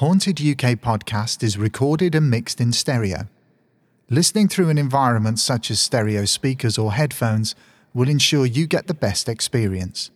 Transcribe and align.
Haunted 0.00 0.38
UK 0.38 0.76
podcast 0.76 1.42
is 1.42 1.56
recorded 1.56 2.14
and 2.14 2.28
mixed 2.28 2.60
in 2.60 2.70
stereo. 2.70 3.28
Listening 4.10 4.46
through 4.46 4.68
an 4.68 4.76
environment 4.76 5.38
such 5.38 5.70
as 5.70 5.80
stereo 5.80 6.26
speakers 6.26 6.76
or 6.76 6.92
headphones 6.92 7.54
will 7.94 8.10
ensure 8.10 8.44
you 8.44 8.66
get 8.66 8.88
the 8.88 8.92
best 8.92 9.26
experience. 9.26 10.10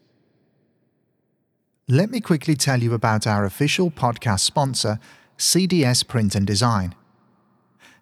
Let 1.88 2.10
me 2.10 2.20
quickly 2.20 2.56
tell 2.56 2.82
you 2.82 2.92
about 2.92 3.26
our 3.26 3.46
official 3.46 3.90
podcast 3.90 4.40
sponsor, 4.40 5.00
CDS 5.38 6.06
Print 6.06 6.34
and 6.34 6.46
Design. 6.46 6.94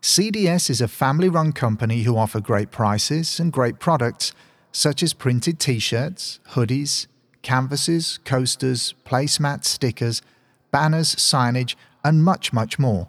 CDS 0.03 0.71
is 0.71 0.81
a 0.81 0.89
family 0.89 1.29
run 1.29 1.53
company 1.53 2.03
who 2.03 2.17
offer 2.17 2.41
great 2.41 2.73
prices 2.73 3.39
and 3.39 3.53
great 3.53 3.79
products 3.79 4.33
such 4.73 5.01
as 5.01 5.13
printed 5.13 5.61
t 5.61 5.79
shirts, 5.79 6.41
hoodies, 6.55 7.07
canvases, 7.43 8.19
coasters, 8.25 8.95
placemats, 9.05 9.67
stickers, 9.67 10.23
banners, 10.71 11.15
signage, 11.17 11.75
and 12.05 12.25
much, 12.25 12.53
much 12.53 12.79
more. 12.79 13.09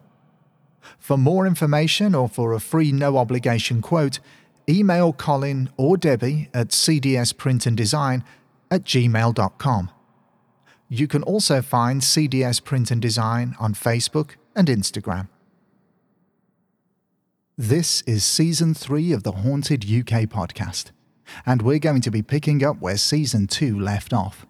For 0.97 1.17
more 1.17 1.45
information 1.45 2.16
or 2.16 2.27
for 2.27 2.53
a 2.53 2.59
free 2.59 2.91
no 2.91 3.17
obligation 3.17 3.81
quote, 3.81 4.20
email 4.67 5.13
Colin 5.13 5.69
or 5.77 5.97
Debbie 5.97 6.49
at 6.53 6.69
cdsprintanddesign 6.69 8.23
at 8.71 8.83
gmail.com. 8.83 9.91
You 10.88 11.07
can 11.07 11.23
also 11.23 11.61
find 11.61 12.02
CDS 12.02 12.63
Print 12.63 12.91
and 12.91 13.02
Design 13.02 13.55
on 13.59 13.73
Facebook 13.73 14.31
and 14.55 14.67
Instagram. 14.67 15.27
This 17.57 18.02
is 18.03 18.23
season 18.23 18.73
three 18.73 19.11
of 19.11 19.23
the 19.23 19.33
Haunted 19.33 19.83
UK 19.83 20.23
podcast, 20.23 20.91
and 21.45 21.61
we're 21.61 21.77
going 21.77 22.02
to 22.02 22.11
be 22.11 22.21
picking 22.21 22.63
up 22.63 22.80
where 22.80 22.97
season 22.97 23.47
two 23.47 23.77
left 23.77 24.13
off. 24.13 24.47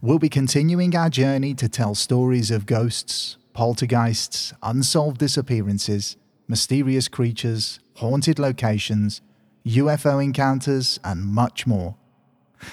We'll 0.00 0.18
be 0.18 0.28
continuing 0.28 0.94
our 0.96 1.10
journey 1.10 1.54
to 1.54 1.68
tell 1.68 1.94
stories 1.94 2.50
of 2.50 2.66
ghosts, 2.66 3.36
poltergeists, 3.52 4.52
unsolved 4.62 5.18
disappearances, 5.18 6.16
mysterious 6.48 7.08
creatures, 7.08 7.80
haunted 7.96 8.38
locations, 8.38 9.22
UFO 9.66 10.22
encounters, 10.22 11.00
and 11.02 11.24
much 11.24 11.66
more. 11.66 11.96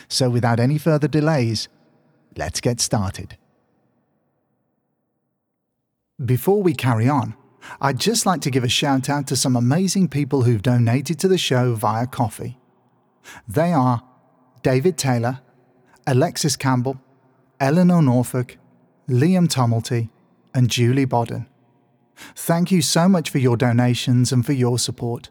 So, 0.07 0.29
without 0.29 0.59
any 0.59 0.77
further 0.77 1.07
delays, 1.07 1.67
let's 2.37 2.61
get 2.61 2.79
started. 2.79 3.37
Before 6.23 6.61
we 6.61 6.73
carry 6.73 7.09
on, 7.09 7.35
I'd 7.81 7.99
just 7.99 8.25
like 8.25 8.41
to 8.41 8.51
give 8.51 8.63
a 8.63 8.69
shout 8.69 9.09
out 9.09 9.27
to 9.27 9.35
some 9.35 9.55
amazing 9.55 10.09
people 10.09 10.43
who've 10.43 10.61
donated 10.61 11.19
to 11.19 11.27
the 11.27 11.37
show 11.37 11.73
via 11.75 12.05
Ko-fi. 12.07 12.57
They 13.47 13.73
are 13.73 14.03
David 14.61 14.97
Taylor, 14.97 15.39
Alexis 16.05 16.55
Campbell, 16.55 16.99
Eleanor 17.59 18.01
Norfolk, 18.01 18.57
Liam 19.07 19.47
Tumulty, 19.47 20.09
and 20.53 20.69
Julie 20.69 21.05
Bodden. 21.05 21.47
Thank 22.35 22.71
you 22.71 22.81
so 22.81 23.07
much 23.09 23.29
for 23.29 23.39
your 23.39 23.57
donations 23.57 24.31
and 24.31 24.45
for 24.45 24.53
your 24.53 24.77
support. 24.77 25.29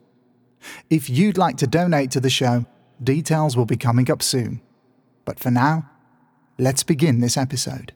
If 0.91 1.09
you'd 1.11 1.39
like 1.39 1.56
to 1.59 1.67
donate 1.67 2.11
to 2.12 2.20
the 2.20 2.31
show, 2.31 2.67
details 3.03 3.56
will 3.56 3.67
be 3.67 3.77
coming 3.77 4.11
up 4.11 4.23
soon. 4.23 4.61
But 5.25 5.39
for 5.39 5.51
now, 5.51 5.91
let's 6.59 6.83
begin 6.83 7.20
this 7.20 7.36
episode. 7.36 7.92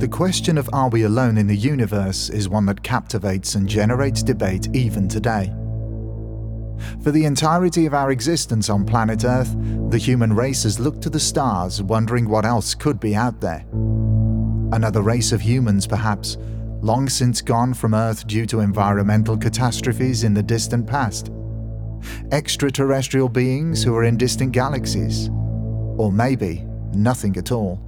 The 0.00 0.08
question 0.08 0.56
of 0.56 0.70
are 0.72 0.88
we 0.88 1.02
alone 1.02 1.36
in 1.36 1.46
the 1.46 1.54
universe 1.54 2.30
is 2.30 2.48
one 2.48 2.64
that 2.64 2.82
captivates 2.82 3.54
and 3.54 3.68
generates 3.68 4.22
debate 4.22 4.74
even 4.74 5.08
today. 5.08 5.52
For 7.02 7.10
the 7.10 7.26
entirety 7.26 7.84
of 7.84 7.92
our 7.92 8.10
existence 8.10 8.70
on 8.70 8.86
planet 8.86 9.26
Earth, 9.26 9.54
the 9.90 9.98
human 9.98 10.32
race 10.32 10.62
has 10.62 10.80
looked 10.80 11.02
to 11.02 11.10
the 11.10 11.20
stars, 11.20 11.82
wondering 11.82 12.30
what 12.30 12.46
else 12.46 12.74
could 12.74 12.98
be 12.98 13.14
out 13.14 13.42
there. 13.42 13.66
Another 14.72 15.02
race 15.02 15.32
of 15.32 15.42
humans, 15.42 15.86
perhaps, 15.86 16.38
long 16.80 17.06
since 17.10 17.42
gone 17.42 17.74
from 17.74 17.92
Earth 17.92 18.26
due 18.26 18.46
to 18.46 18.60
environmental 18.60 19.36
catastrophes 19.36 20.24
in 20.24 20.32
the 20.32 20.42
distant 20.42 20.86
past. 20.86 21.30
Extraterrestrial 22.32 23.28
beings 23.28 23.84
who 23.84 23.94
are 23.94 24.04
in 24.04 24.16
distant 24.16 24.52
galaxies. 24.52 25.28
Or 25.28 26.10
maybe 26.10 26.64
nothing 26.94 27.36
at 27.36 27.52
all. 27.52 27.78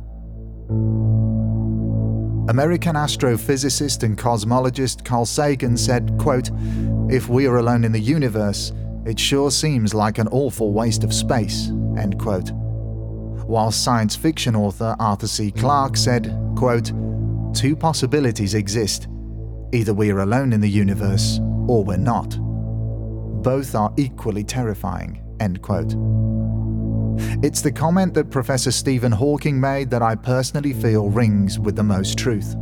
American 2.48 2.96
astrophysicist 2.96 4.02
and 4.02 4.18
cosmologist 4.18 5.04
Carl 5.04 5.24
Sagan 5.24 5.76
said, 5.76 6.18
quote, 6.18 6.50
If 7.08 7.28
we 7.28 7.46
are 7.46 7.58
alone 7.58 7.84
in 7.84 7.92
the 7.92 8.00
universe, 8.00 8.72
it 9.06 9.18
sure 9.18 9.50
seems 9.50 9.94
like 9.94 10.18
an 10.18 10.26
awful 10.28 10.72
waste 10.72 11.04
of 11.04 11.14
space, 11.14 11.68
end 11.96 12.18
quote. 12.18 12.50
While 12.50 13.70
science 13.70 14.16
fiction 14.16 14.56
author 14.56 14.96
Arthur 14.98 15.28
C. 15.28 15.52
Clarke 15.52 15.96
said, 15.96 16.36
quote, 16.56 16.92
Two 17.54 17.76
possibilities 17.76 18.54
exist. 18.54 19.06
Either 19.72 19.94
we 19.94 20.10
are 20.10 20.20
alone 20.20 20.52
in 20.52 20.60
the 20.60 20.68
universe, 20.68 21.38
or 21.68 21.84
we're 21.84 21.96
not. 21.96 22.36
Both 23.42 23.76
are 23.76 23.92
equally 23.96 24.42
terrifying, 24.42 25.22
end 25.38 25.62
quote. 25.62 25.94
It's 27.42 27.60
the 27.60 27.72
comment 27.72 28.14
that 28.14 28.30
Professor 28.30 28.70
Stephen 28.70 29.12
Hawking 29.12 29.60
made 29.60 29.90
that 29.90 30.02
I 30.02 30.14
personally 30.14 30.72
feel 30.72 31.08
rings 31.08 31.58
with 31.58 31.76
the 31.76 31.82
most 31.82 32.18
truth. 32.18 32.54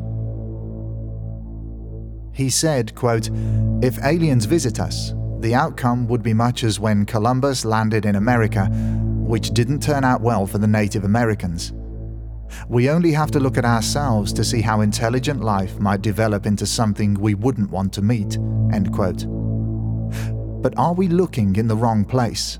He 2.32 2.50
said, 2.50 2.94
quote, 2.94 3.28
If 3.82 4.02
aliens 4.04 4.46
visit 4.46 4.80
us, 4.80 5.12
the 5.40 5.54
outcome 5.54 6.06
would 6.08 6.22
be 6.22 6.34
much 6.34 6.64
as 6.64 6.80
when 6.80 7.06
Columbus 7.06 7.64
landed 7.64 8.06
in 8.06 8.16
America, 8.16 8.66
which 8.66 9.50
didn't 9.50 9.82
turn 9.82 10.04
out 10.04 10.20
well 10.20 10.46
for 10.46 10.58
the 10.58 10.66
Native 10.66 11.04
Americans. 11.04 11.72
We 12.68 12.90
only 12.90 13.12
have 13.12 13.30
to 13.32 13.40
look 13.40 13.56
at 13.58 13.64
ourselves 13.64 14.32
to 14.34 14.44
see 14.44 14.60
how 14.60 14.80
intelligent 14.80 15.40
life 15.40 15.78
might 15.78 16.02
develop 16.02 16.46
into 16.46 16.66
something 16.66 17.14
we 17.14 17.34
wouldn't 17.34 17.70
want 17.70 17.92
to 17.94 18.02
meet. 18.02 18.36
End 18.72 18.92
quote. 18.92 19.24
But 20.62 20.74
are 20.76 20.94
we 20.94 21.08
looking 21.08 21.56
in 21.56 21.68
the 21.68 21.76
wrong 21.76 22.04
place? 22.04 22.58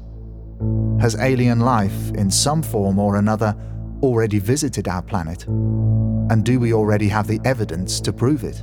Has 1.01 1.17
alien 1.17 1.61
life, 1.61 2.11
in 2.15 2.31
some 2.31 2.63
form 2.63 2.99
or 2.99 3.17
another, 3.17 3.57
already 4.03 4.39
visited 4.39 4.89
our 4.89 5.03
planet? 5.03 5.47
And 5.47 6.45
do 6.45 6.61
we 6.61 6.73
already 6.73 7.09
have 7.09 7.27
the 7.27 7.41
evidence 7.45 8.01
to 8.01 8.13
prove 8.13 8.45
it? 8.45 8.63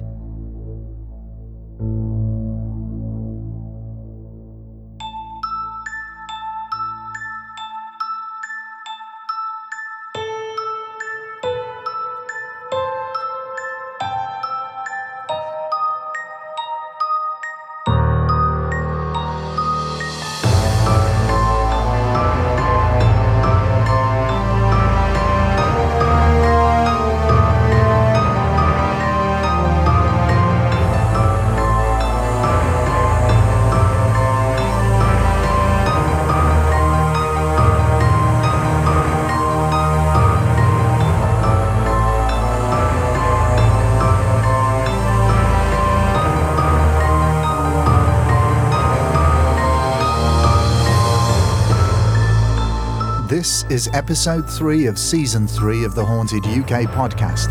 Is 53.70 53.90
episode 53.94 54.50
3 54.50 54.86
of 54.86 54.98
season 54.98 55.46
3 55.46 55.84
of 55.84 55.94
the 55.94 56.06
Haunted 56.06 56.46
UK 56.46 56.90
podcast. 56.90 57.50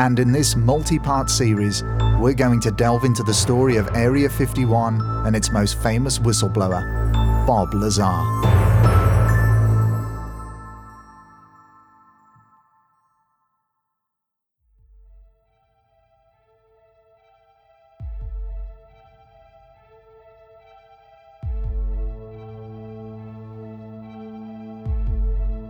And 0.00 0.18
in 0.18 0.32
this 0.32 0.56
multi 0.56 0.98
part 0.98 1.30
series, 1.30 1.84
we're 2.18 2.34
going 2.34 2.58
to 2.60 2.72
delve 2.72 3.04
into 3.04 3.22
the 3.22 3.34
story 3.34 3.76
of 3.76 3.88
Area 3.94 4.28
51 4.28 5.00
and 5.26 5.36
its 5.36 5.52
most 5.52 5.80
famous 5.80 6.18
whistleblower, 6.18 6.82
Bob 7.46 7.72
Lazar. 7.72 8.57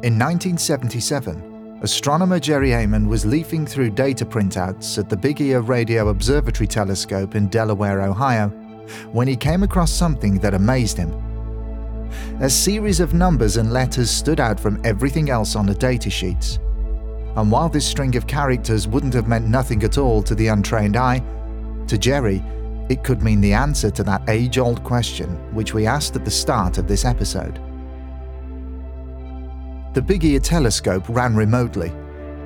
In 0.09 0.15
1977, 0.15 1.81
astronomer 1.83 2.41
Jerry 2.41 2.71
Ehman 2.71 3.09
was 3.09 3.27
leafing 3.27 3.67
through 3.67 3.91
data 3.91 4.25
printouts 4.25 4.97
at 4.97 5.11
the 5.11 5.17
Big 5.19 5.39
Ear 5.43 5.61
Radio 5.61 6.09
Observatory 6.09 6.67
Telescope 6.67 7.35
in 7.35 7.49
Delaware, 7.49 8.01
Ohio, 8.01 8.49
when 9.13 9.29
he 9.29 9.37
came 9.37 9.63
across 9.63 9.93
something 9.93 10.39
that 10.39 10.55
amazed 10.55 10.97
him. 10.97 11.13
A 12.41 12.49
series 12.49 13.01
of 13.01 13.13
numbers 13.13 13.59
and 13.59 13.71
letters 13.71 14.11
stood 14.11 14.41
out 14.41 14.59
from 14.59 14.81
everything 14.83 15.29
else 15.29 15.55
on 15.55 15.67
the 15.67 15.75
data 15.75 16.09
sheets. 16.09 16.59
And 17.37 17.53
while 17.53 17.69
this 17.69 17.87
string 17.87 18.17
of 18.17 18.27
characters 18.27 18.89
wouldn't 18.89 19.13
have 19.13 19.29
meant 19.29 19.47
nothing 19.47 19.83
at 19.83 19.99
all 19.99 20.23
to 20.23 20.35
the 20.35 20.49
untrained 20.49 20.97
eye, 20.97 21.23
to 21.87 21.99
Jerry, 21.99 22.43
it 22.89 23.05
could 23.05 23.21
mean 23.21 23.43
the 23.43 23.53
answer 23.53 23.91
to 23.91 24.03
that 24.05 24.27
age 24.27 24.57
old 24.57 24.83
question 24.85 25.29
which 25.55 25.75
we 25.75 25.85
asked 25.85 26.17
at 26.17 26.25
the 26.25 26.31
start 26.31 26.79
of 26.79 26.89
this 26.89 27.05
episode. 27.05 27.61
The 29.95 30.03
Big 30.03 30.23
Ear 30.25 30.39
telescope 30.39 31.05
ran 31.09 31.35
remotely, 31.35 31.93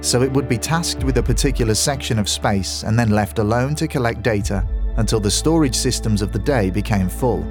so 0.01 0.23
it 0.23 0.33
would 0.33 0.49
be 0.49 0.57
tasked 0.57 1.03
with 1.03 1.19
a 1.19 1.23
particular 1.23 1.75
section 1.75 2.19
of 2.19 2.29
space 2.29 2.85
and 2.85 2.97
then 2.97 3.11
left 3.11 3.41
alone 3.41 3.75
to 3.77 3.89
collect 3.89 4.23
data 4.23 4.65
until 4.97 5.19
the 5.19 5.31
storage 5.31 5.75
systems 5.75 6.23
of 6.23 6.33
the 6.33 6.39
day 6.39 6.71
became 6.71 7.09
full. 7.09 7.45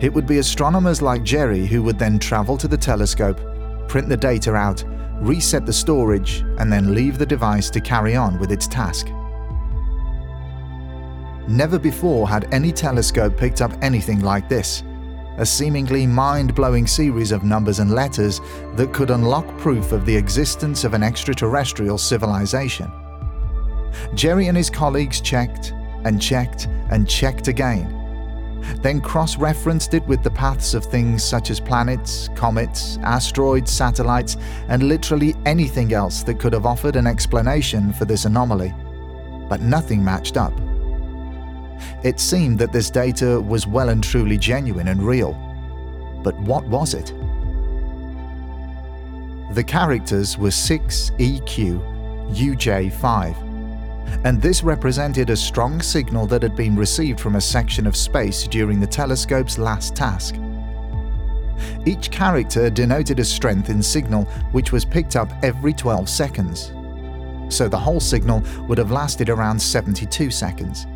It 0.00 0.12
would 0.12 0.26
be 0.26 0.38
astronomers 0.38 1.02
like 1.02 1.22
Jerry 1.22 1.66
who 1.66 1.82
would 1.82 1.98
then 1.98 2.18
travel 2.18 2.56
to 2.56 2.68
the 2.68 2.76
telescope, 2.76 3.38
print 3.86 4.08
the 4.08 4.16
data 4.16 4.54
out, 4.54 4.82
reset 5.20 5.66
the 5.66 5.72
storage, 5.72 6.40
and 6.58 6.72
then 6.72 6.94
leave 6.94 7.18
the 7.18 7.26
device 7.26 7.68
to 7.70 7.80
carry 7.80 8.16
on 8.16 8.38
with 8.38 8.50
its 8.50 8.66
task. 8.66 9.08
Never 11.48 11.78
before 11.78 12.28
had 12.28 12.52
any 12.52 12.72
telescope 12.72 13.36
picked 13.36 13.60
up 13.60 13.72
anything 13.82 14.20
like 14.20 14.48
this 14.48 14.82
a 15.40 15.46
seemingly 15.46 16.06
mind 16.06 16.54
blowing 16.54 16.86
series 16.86 17.32
of 17.32 17.42
numbers 17.42 17.78
and 17.78 17.90
letters 17.92 18.40
that 18.76 18.92
could 18.92 19.10
unlock 19.10 19.46
proof 19.58 19.90
of 19.92 20.04
the 20.04 20.14
existence 20.14 20.84
of 20.84 20.94
an 20.94 21.02
extraterrestrial 21.02 21.98
civilization. 21.98 22.90
Jerry 24.14 24.48
and 24.48 24.56
his 24.56 24.70
colleagues 24.70 25.20
checked 25.20 25.72
and 26.04 26.20
checked 26.20 26.66
and 26.90 27.08
checked 27.08 27.48
again, 27.48 27.96
then 28.82 29.00
cross 29.00 29.38
referenced 29.38 29.94
it 29.94 30.06
with 30.06 30.22
the 30.22 30.30
paths 30.30 30.74
of 30.74 30.84
things 30.84 31.24
such 31.24 31.50
as 31.50 31.58
planets, 31.58 32.28
comets, 32.34 32.98
asteroids, 33.02 33.72
satellites, 33.72 34.36
and 34.68 34.82
literally 34.82 35.34
anything 35.46 35.92
else 35.92 36.22
that 36.22 36.38
could 36.38 36.52
have 36.52 36.66
offered 36.66 36.96
an 36.96 37.06
explanation 37.06 37.92
for 37.94 38.04
this 38.04 38.26
anomaly. 38.26 38.74
But 39.48 39.62
nothing 39.62 40.04
matched 40.04 40.36
up. 40.36 40.52
It 42.02 42.20
seemed 42.20 42.58
that 42.58 42.72
this 42.72 42.90
data 42.90 43.40
was 43.40 43.66
well 43.66 43.88
and 43.88 44.02
truly 44.02 44.38
genuine 44.38 44.88
and 44.88 45.02
real. 45.02 45.32
But 46.22 46.38
what 46.40 46.64
was 46.66 46.94
it? 46.94 47.12
The 49.54 49.64
characters 49.64 50.38
were 50.38 50.50
6EQ 50.50 52.00
UJ5, 52.30 54.24
and 54.24 54.40
this 54.40 54.62
represented 54.62 55.30
a 55.30 55.36
strong 55.36 55.82
signal 55.82 56.26
that 56.28 56.42
had 56.42 56.56
been 56.56 56.76
received 56.76 57.20
from 57.20 57.36
a 57.36 57.40
section 57.40 57.86
of 57.86 57.96
space 57.96 58.46
during 58.46 58.80
the 58.80 58.86
telescope's 58.86 59.58
last 59.58 59.96
task. 59.96 60.36
Each 61.84 62.10
character 62.10 62.70
denoted 62.70 63.18
a 63.18 63.24
strength 63.24 63.68
in 63.70 63.82
signal 63.82 64.24
which 64.52 64.72
was 64.72 64.84
picked 64.84 65.16
up 65.16 65.30
every 65.42 65.72
12 65.72 66.08
seconds, 66.08 66.72
so 67.48 67.68
the 67.68 67.78
whole 67.78 68.00
signal 68.00 68.42
would 68.68 68.78
have 68.78 68.90
lasted 68.90 69.28
around 69.28 69.60
72 69.60 70.30
seconds. 70.30 70.86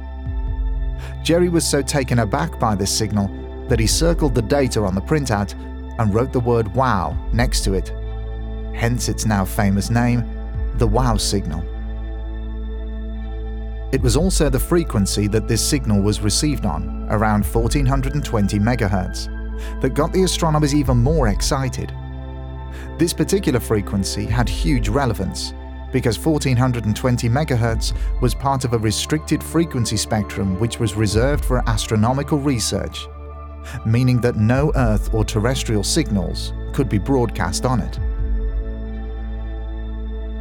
Jerry 1.24 1.48
was 1.48 1.66
so 1.66 1.80
taken 1.80 2.18
aback 2.18 2.60
by 2.60 2.74
this 2.74 2.94
signal 2.94 3.28
that 3.68 3.80
he 3.80 3.86
circled 3.86 4.34
the 4.34 4.42
data 4.42 4.82
on 4.82 4.94
the 4.94 5.00
printout 5.00 5.54
and 5.98 6.12
wrote 6.12 6.34
the 6.34 6.40
word 6.40 6.72
wow 6.74 7.16
next 7.32 7.64
to 7.64 7.72
it. 7.72 7.88
Hence 8.76 9.08
its 9.08 9.24
now 9.24 9.42
famous 9.42 9.88
name, 9.88 10.22
the 10.74 10.86
wow 10.86 11.16
signal. 11.16 11.64
It 13.90 14.02
was 14.02 14.18
also 14.18 14.50
the 14.50 14.60
frequency 14.60 15.26
that 15.28 15.48
this 15.48 15.66
signal 15.66 16.02
was 16.02 16.20
received 16.20 16.66
on, 16.66 17.06
around 17.08 17.46
1420 17.46 18.58
MHz, 18.58 19.80
that 19.80 19.94
got 19.94 20.12
the 20.12 20.24
astronomers 20.24 20.74
even 20.74 20.98
more 20.98 21.28
excited. 21.28 21.90
This 22.98 23.14
particular 23.14 23.60
frequency 23.60 24.26
had 24.26 24.46
huge 24.46 24.90
relevance 24.90 25.54
because 25.94 26.18
1420 26.18 27.28
MHz 27.28 27.92
was 28.20 28.34
part 28.34 28.64
of 28.64 28.72
a 28.72 28.78
restricted 28.78 29.40
frequency 29.40 29.96
spectrum 29.96 30.58
which 30.58 30.80
was 30.80 30.96
reserved 30.96 31.44
for 31.44 31.62
astronomical 31.68 32.40
research, 32.40 33.06
meaning 33.86 34.20
that 34.20 34.34
no 34.34 34.72
Earth 34.74 35.14
or 35.14 35.24
terrestrial 35.24 35.84
signals 35.84 36.52
could 36.72 36.88
be 36.88 36.98
broadcast 36.98 37.64
on 37.64 37.78
it. 37.78 38.00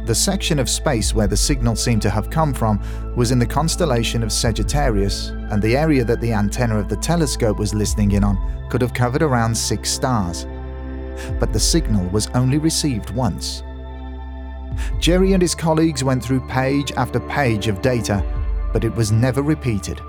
The 0.08 0.14
section 0.14 0.58
of 0.58 0.68
space 0.68 1.14
where 1.14 1.28
the 1.28 1.36
signal 1.36 1.76
seemed 1.76 2.02
to 2.02 2.10
have 2.10 2.30
come 2.30 2.52
from 2.52 2.82
was 3.14 3.30
in 3.30 3.38
the 3.38 3.46
constellation 3.46 4.24
of 4.24 4.32
Sagittarius, 4.32 5.28
and 5.52 5.62
the 5.62 5.76
area 5.76 6.02
that 6.02 6.20
the 6.20 6.32
antenna 6.32 6.80
of 6.80 6.88
the 6.88 6.96
telescope 6.96 7.60
was 7.60 7.72
listening 7.72 8.10
in 8.10 8.24
on 8.24 8.68
could 8.68 8.82
have 8.82 8.92
covered 8.92 9.22
around 9.22 9.56
six 9.56 9.88
stars. 9.88 10.48
But 11.38 11.52
the 11.52 11.60
signal 11.60 12.08
was 12.08 12.26
only 12.34 12.58
received 12.58 13.10
once, 13.10 13.62
Jerry 14.98 15.32
and 15.32 15.42
his 15.42 15.54
colleagues 15.54 16.04
went 16.04 16.22
through 16.22 16.46
page 16.48 16.92
after 16.92 17.20
page 17.20 17.68
of 17.68 17.82
data, 17.82 18.24
but 18.72 18.84
it 18.84 18.94
was 18.94 19.12
never 19.12 19.42
repeated. 19.42 20.00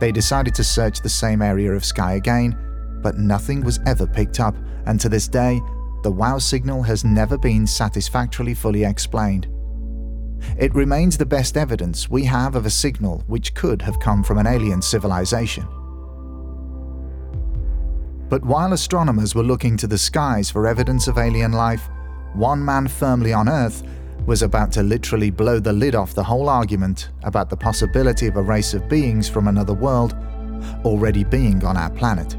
They 0.00 0.12
decided 0.12 0.54
to 0.56 0.64
search 0.64 1.00
the 1.00 1.08
same 1.08 1.42
area 1.42 1.72
of 1.72 1.84
sky 1.84 2.14
again, 2.14 2.56
but 3.02 3.18
nothing 3.18 3.62
was 3.62 3.80
ever 3.86 4.06
picked 4.06 4.40
up, 4.40 4.56
and 4.86 5.00
to 5.00 5.08
this 5.08 5.28
day, 5.28 5.60
the 6.02 6.10
WOW 6.10 6.38
signal 6.38 6.82
has 6.82 7.04
never 7.04 7.36
been 7.36 7.66
satisfactorily 7.66 8.54
fully 8.54 8.84
explained. 8.84 9.48
It 10.58 10.74
remains 10.74 11.16
the 11.16 11.26
best 11.26 11.56
evidence 11.56 12.08
we 12.08 12.24
have 12.24 12.54
of 12.54 12.66
a 12.66 12.70
signal 12.70 13.24
which 13.26 13.54
could 13.54 13.82
have 13.82 13.98
come 14.00 14.22
from 14.22 14.38
an 14.38 14.46
alien 14.46 14.82
civilization. 14.82 15.66
But 18.28 18.44
while 18.44 18.72
astronomers 18.72 19.34
were 19.34 19.42
looking 19.42 19.76
to 19.78 19.86
the 19.86 19.98
skies 19.98 20.50
for 20.50 20.66
evidence 20.66 21.08
of 21.08 21.18
alien 21.18 21.52
life, 21.52 21.88
one 22.34 22.64
man 22.64 22.88
firmly 22.88 23.32
on 23.32 23.48
Earth 23.48 23.82
was 24.26 24.42
about 24.42 24.72
to 24.72 24.82
literally 24.82 25.30
blow 25.30 25.60
the 25.60 25.72
lid 25.72 25.94
off 25.94 26.14
the 26.14 26.24
whole 26.24 26.48
argument 26.48 27.10
about 27.22 27.48
the 27.48 27.56
possibility 27.56 28.26
of 28.26 28.36
a 28.36 28.42
race 28.42 28.74
of 28.74 28.88
beings 28.88 29.28
from 29.28 29.46
another 29.48 29.74
world 29.74 30.14
already 30.84 31.24
being 31.24 31.64
on 31.64 31.76
our 31.76 31.90
planet. 31.90 32.36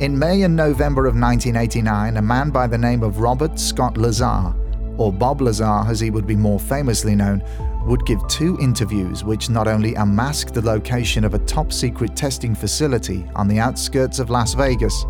In 0.00 0.18
May 0.18 0.42
and 0.42 0.54
November 0.54 1.06
of 1.06 1.14
1989, 1.14 2.18
a 2.18 2.22
man 2.22 2.50
by 2.50 2.66
the 2.66 2.76
name 2.76 3.02
of 3.02 3.20
Robert 3.20 3.58
Scott 3.58 3.96
Lazar, 3.96 4.54
or 4.98 5.12
Bob 5.12 5.40
Lazar 5.40 5.84
as 5.86 6.00
he 6.00 6.10
would 6.10 6.26
be 6.26 6.36
more 6.36 6.60
famously 6.60 7.14
known, 7.14 7.42
would 7.86 8.04
give 8.04 8.26
two 8.28 8.58
interviews 8.60 9.24
which 9.24 9.50
not 9.50 9.66
only 9.66 9.94
unmasked 9.94 10.54
the 10.54 10.62
location 10.62 11.24
of 11.24 11.34
a 11.34 11.38
top 11.40 11.72
secret 11.72 12.14
testing 12.14 12.54
facility 12.54 13.26
on 13.34 13.48
the 13.48 13.58
outskirts 13.58 14.18
of 14.18 14.30
Las 14.30 14.54
Vegas, 14.54 15.04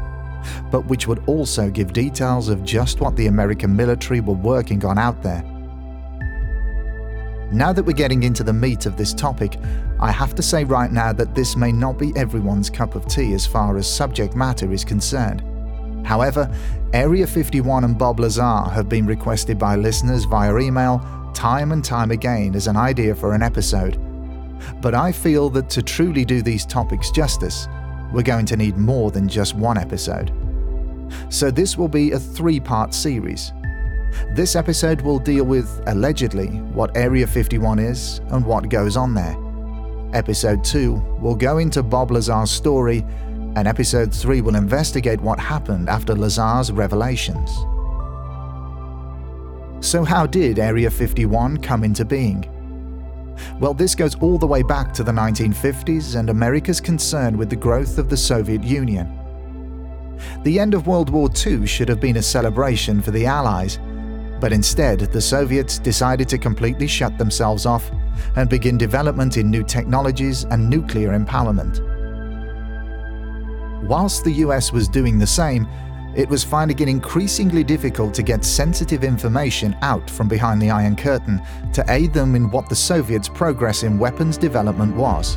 but 0.71 0.87
which 0.87 1.07
would 1.07 1.23
also 1.27 1.71
give 1.71 1.93
details 1.93 2.49
of 2.49 2.65
just 2.65 3.01
what 3.01 3.17
the 3.17 3.27
American 3.27 3.75
military 3.75 4.21
were 4.21 4.35
working 4.35 4.85
on 4.85 4.99
out 4.99 5.23
there. 5.23 5.43
Now 7.53 7.73
that 7.73 7.85
we're 7.85 7.93
getting 7.93 8.23
into 8.23 8.43
the 8.43 8.53
meat 8.53 8.87
of 8.87 8.97
this 8.97 9.13
topic, 9.13 9.59
I 10.01 10.11
have 10.11 10.35
to 10.37 10.43
say 10.43 10.65
right 10.65 10.91
now 10.91 11.13
that 11.13 11.35
this 11.35 11.55
may 11.55 11.71
not 11.71 11.99
be 11.99 12.13
everyone's 12.17 12.71
cup 12.71 12.95
of 12.95 13.07
tea 13.07 13.35
as 13.35 13.47
far 13.47 13.77
as 13.77 13.87
subject 13.87 14.35
matter 14.35 14.73
is 14.73 14.85
concerned. 14.85 15.43
However, 16.07 16.51
Area 16.93 17.27
51 17.27 17.85
and 17.85 17.99
Bob 17.99 18.21
Lazar 18.21 18.69
have 18.71 18.89
been 18.89 19.07
requested 19.07 19.59
by 19.59 19.77
listeners 19.77 20.25
via 20.25 20.57
email 20.59 21.01
time 21.35 21.73
and 21.73 21.85
time 21.85 22.11
again 22.11 22.55
as 22.55 22.67
an 22.67 22.77
idea 22.77 23.15
for 23.15 23.35
an 23.35 23.43
episode. 23.43 23.99
But 24.81 24.95
I 24.95 25.13
feel 25.13 25.51
that 25.51 25.69
to 25.71 25.83
truly 25.83 26.25
do 26.25 26.43
these 26.43 26.67
topics 26.67 27.11
justice, 27.11 27.69
we're 28.13 28.23
going 28.23 28.47
to 28.47 28.57
need 28.57 28.77
more 28.77 29.11
than 29.11 29.29
just 29.29 29.55
one 29.55 29.79
episode. 29.79 30.33
So, 31.29 31.51
this 31.51 31.77
will 31.77 31.89
be 31.89 32.13
a 32.13 32.19
three 32.19 32.61
part 32.61 32.95
series. 32.95 33.53
This 34.35 34.57
episode 34.57 35.01
will 35.01 35.19
deal 35.19 35.45
with, 35.45 35.83
allegedly, 35.87 36.49
what 36.49 36.97
Area 36.97 37.27
51 37.27 37.79
is 37.79 38.21
and 38.31 38.45
what 38.45 38.69
goes 38.69 38.97
on 38.97 39.15
there. 39.15 39.37
Episode 40.15 40.63
2 40.63 41.19
will 41.21 41.35
go 41.35 41.59
into 41.59 41.83
Bob 41.83 42.11
Lazar's 42.11 42.51
story, 42.51 43.05
and 43.57 43.67
Episode 43.67 44.13
3 44.13 44.41
will 44.43 44.57
investigate 44.57 45.21
what 45.21 45.39
happened 45.39 45.89
after 45.89 46.15
Lazar's 46.15 46.71
revelations. 46.71 47.51
So, 49.85 50.05
how 50.05 50.27
did 50.27 50.59
Area 50.59 50.91
51 50.91 51.59
come 51.59 51.85
into 51.85 52.05
being? 52.05 52.49
Well, 53.59 53.75
this 53.75 53.95
goes 53.95 54.15
all 54.17 54.39
the 54.39 54.47
way 54.47 54.63
back 54.63 54.93
to 54.95 55.03
the 55.03 55.13
1950s 55.13 56.17
and 56.17 56.31
America's 56.31 56.81
concern 56.81 57.37
with 57.37 57.51
the 57.51 57.57
growth 57.57 57.99
of 57.99 58.09
the 58.09 58.17
Soviet 58.17 58.63
Union. 58.63 59.19
The 60.43 60.59
end 60.59 60.75
of 60.75 60.87
World 60.87 61.11
War 61.11 61.29
II 61.47 61.67
should 61.67 61.89
have 61.89 62.01
been 62.01 62.17
a 62.17 62.23
celebration 62.23 63.01
for 63.03 63.11
the 63.11 63.27
Allies, 63.27 63.79
but 64.41 64.53
instead, 64.53 65.01
the 65.01 65.21
Soviets 65.21 65.79
decided 65.79 66.29
to 66.29 66.39
completely 66.39 66.87
shut 66.87 67.17
themselves 67.19 67.65
off 67.67 67.91
and 68.37 68.49
begin 68.49 68.77
development 68.77 69.37
in 69.37 69.51
new 69.51 69.63
technologies 69.63 70.45
and 70.45 70.69
nuclear 70.69 71.17
empowerment. 71.19 71.81
Whilst 73.87 74.25
the 74.25 74.33
US 74.45 74.73
was 74.73 74.89
doing 74.89 75.19
the 75.19 75.27
same, 75.27 75.67
it 76.15 76.29
was 76.29 76.45
finding 76.45 76.79
it 76.79 76.89
increasingly 76.89 77.65
difficult 77.65 78.13
to 78.15 78.23
get 78.23 78.45
sensitive 78.45 79.03
information 79.03 79.77
out 79.81 80.11
from 80.11 80.29
behind 80.29 80.61
the 80.61 80.71
Iron 80.71 80.95
Curtain 80.95 81.41
to 81.73 81.85
aid 81.89 82.13
them 82.13 82.35
in 82.35 82.51
what 82.51 82.69
the 82.69 82.77
Soviets' 82.77 83.29
progress 83.29 83.83
in 83.83 83.99
weapons 83.99 84.37
development 84.37 84.95
was. 84.95 85.37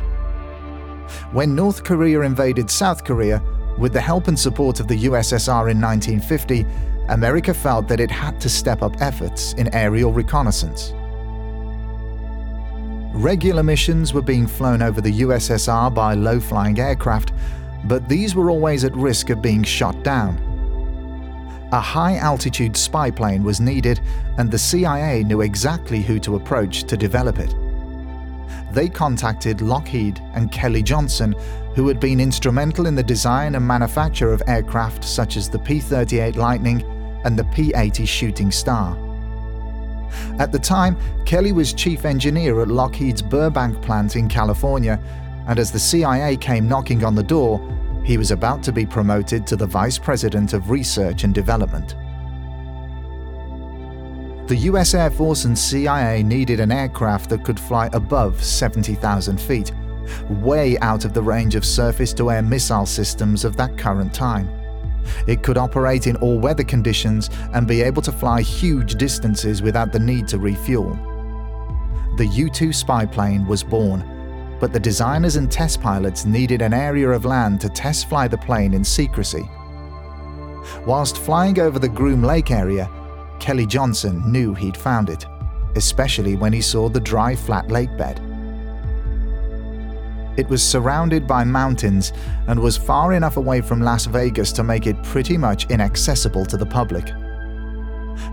When 1.32 1.56
North 1.56 1.84
Korea 1.84 2.22
invaded 2.22 2.70
South 2.70 3.04
Korea, 3.04 3.42
with 3.78 3.94
the 3.94 4.02
help 4.02 4.28
and 4.28 4.38
support 4.38 4.80
of 4.80 4.88
the 4.88 5.06
USSR 5.06 5.72
in 5.72 5.80
1950, 5.80 6.66
America 7.10 7.54
felt 7.54 7.88
that 7.88 8.00
it 8.00 8.10
had 8.10 8.42
to 8.42 8.50
step 8.50 8.82
up 8.82 9.02
efforts 9.02 9.54
in 9.54 9.74
aerial 9.74 10.12
reconnaissance. 10.12 10.94
Regular 13.14 13.64
missions 13.64 14.14
were 14.14 14.22
being 14.22 14.48
flown 14.48 14.82
over 14.82 15.00
the 15.00 15.22
USSR 15.22 15.94
by 15.94 16.16
low 16.16 16.40
flying 16.40 16.80
aircraft, 16.80 17.32
but 17.86 18.10
these 18.10 18.36
were 18.36 18.50
always 18.50 18.84
at 18.84 18.96
risk 18.96 19.30
of 19.30 19.42
being 19.42 19.64
shot 19.64 20.04
down. 20.04 20.55
A 21.72 21.80
high 21.80 22.18
altitude 22.18 22.78
spy 22.78 23.10
plane 23.10 23.44
was 23.44 23.60
needed, 23.60 24.00
and 24.38 24.52
the 24.52 24.58
CIA 24.58 25.24
knew 25.24 25.42
exactly 25.42 26.02
who 26.02 26.20
to 26.20 26.36
approach 26.36 26.84
to 26.84 26.96
develop 26.96 27.40
it. 27.40 27.56
They 28.72 28.90
contacted 28.90 29.62
Lockheed 29.62 30.22
and 30.34 30.52
Kelly 30.52 30.84
Johnson, 30.84 31.34
who 31.76 31.88
had 31.88 32.00
been 32.00 32.20
instrumental 32.20 32.88
in 32.88 32.96
the 32.96 33.04
design 33.04 33.56
and 33.56 33.66
manufacture 33.66 34.32
of 34.32 34.44
aircraft 34.48 35.04
such 35.04 35.38
as 35.38 35.50
the 35.50 35.60
P 35.60 35.80
38 35.80 36.36
Lightning 36.36 36.84
and 37.24 37.38
the 37.38 37.46
P 37.46 37.74
80 37.76 38.06
Shooting 38.06 38.52
Star. 38.52 38.98
At 40.40 40.52
the 40.52 40.60
time, 40.60 40.98
Kelly 41.26 41.52
was 41.52 41.74
chief 41.74 42.06
engineer 42.06 42.62
at 42.62 42.68
Lockheed's 42.68 43.22
Burbank 43.22 43.82
plant 43.82 44.16
in 44.16 44.30
California, 44.30 45.00
and 45.48 45.60
as 45.60 45.72
the 45.72 45.80
CIA 45.80 46.38
came 46.38 46.68
knocking 46.68 47.04
on 47.04 47.16
the 47.16 47.24
door, 47.24 47.60
he 48.06 48.20
was 48.20 48.30
about 48.30 48.62
to 48.62 48.72
be 48.72 48.86
promoted 48.86 49.48
to 49.48 49.56
the 49.56 49.66
Vice 49.66 49.98
President 49.98 50.54
of 50.54 50.70
Research 50.70 51.24
and 51.24 51.34
Development. 51.34 51.96
The 54.48 54.58
US 54.70 54.94
Air 54.94 55.10
Force 55.10 55.46
and 55.46 55.58
CIA 55.58 56.22
needed 56.22 56.60
an 56.60 56.72
aircraft 56.72 57.32
that 57.32 57.44
could 57.44 57.60
fly 57.60 57.90
above 57.94 58.44
70,000 58.44 59.42
feet, 59.42 59.72
way 60.30 60.78
out 60.80 61.04
of 61.04 61.16
the 61.16 61.22
range 61.22 61.56
of 61.56 61.66
surface 61.66 62.14
to 62.14 62.30
air 62.30 62.44
missile 62.44 62.86
systems 62.86 63.44
of 63.44 63.58
that 63.58 63.76
current 63.76 64.14
time. 64.14 64.48
It 65.26 65.42
could 65.42 65.58
operate 65.58 66.06
in 66.06 66.16
all 66.18 66.38
weather 66.38 66.64
conditions 66.64 67.32
and 67.54 67.68
be 67.68 67.82
able 67.82 68.04
to 68.04 68.12
fly 68.12 68.42
huge 68.42 68.96
distances 68.96 69.64
without 69.64 69.92
the 69.92 70.00
need 70.00 70.28
to 70.28 70.38
refuel. 70.38 70.94
The 72.18 72.28
U 72.28 72.52
2 72.52 72.72
spy 72.72 73.08
plane 73.08 73.48
was 73.48 73.64
born, 73.64 74.15
but 74.60 74.74
the 74.74 74.80
designers 74.80 75.36
and 75.36 75.52
test 75.52 75.82
pilots 75.82 76.26
needed 76.26 76.62
an 76.62 76.74
area 76.74 77.10
of 77.10 77.26
land 77.26 77.62
to 77.62 77.70
test 77.70 78.10
fly 78.10 78.28
the 78.28 78.38
plane 78.38 78.74
in 78.74 78.84
secrecy. 78.84 79.50
Whilst 80.86 81.18
flying 81.18 81.60
over 81.60 81.80
the 81.80 81.90
Groom 81.90 82.24
Lake 82.24 82.52
area, 82.52 82.90
Kelly 83.40 83.66
Johnson 83.66 84.24
knew 84.32 84.54
he'd 84.54 84.78
found 84.78 85.10
it, 85.10 85.26
especially 85.76 86.36
when 86.36 86.54
he 86.54 86.62
saw 86.62 86.90
the 86.90 87.00
dry, 87.00 87.36
flat 87.36 87.70
lake 87.70 87.96
bed. 87.98 88.22
It 90.38 90.50
was 90.50 90.62
surrounded 90.62 91.28
by 91.28 91.44
mountains 91.46 92.12
and 92.48 92.60
was 92.60 92.78
far 92.78 93.14
enough 93.14 93.38
away 93.38 93.62
from 93.62 93.82
Las 93.82 94.06
Vegas 94.06 94.52
to 94.54 94.64
make 94.64 94.86
it 94.86 95.02
pretty 95.04 95.38
much 95.38 95.70
inaccessible 95.70 96.46
to 96.48 96.58
the 96.58 96.66
public. 96.66 97.14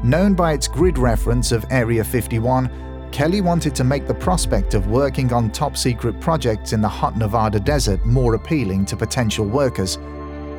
Known 0.02 0.34
by 0.34 0.52
its 0.52 0.66
grid 0.66 0.98
reference 0.98 1.52
of 1.52 1.64
Area 1.70 2.02
51, 2.02 2.91
Kelly 3.12 3.42
wanted 3.42 3.74
to 3.74 3.84
make 3.84 4.08
the 4.08 4.14
prospect 4.14 4.72
of 4.72 4.86
working 4.86 5.34
on 5.34 5.50
top 5.50 5.76
secret 5.76 6.18
projects 6.18 6.72
in 6.72 6.80
the 6.80 6.88
hot 6.88 7.18
Nevada 7.18 7.60
desert 7.60 8.04
more 8.06 8.34
appealing 8.34 8.86
to 8.86 8.96
potential 8.96 9.44
workers, 9.44 9.98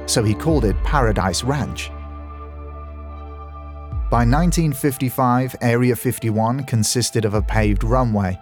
so 0.06 0.24
he 0.24 0.36
called 0.36 0.64
it 0.64 0.76
Paradise 0.84 1.44
Ranch. 1.44 1.90
By 4.12 4.20
1955, 4.20 5.56
Area 5.62 5.96
51 5.96 6.66
consisted 6.66 7.26
of 7.26 7.34
a 7.34 7.42
paved 7.42 7.84
runway, 7.84 8.40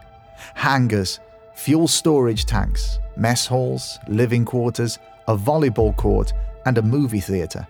hangars, 0.56 1.22
fuel 1.54 1.88
storage 1.88 2.46
tanks, 2.46 3.00
mess 3.16 3.48
halls, 3.48 3.98
living 4.10 4.44
quarters, 4.44 5.00
a 5.30 5.38
volleyball 5.38 5.96
court, 5.96 6.34
and 6.66 6.78
a 6.78 6.82
movie 6.82 7.22
theatre. 7.22 7.66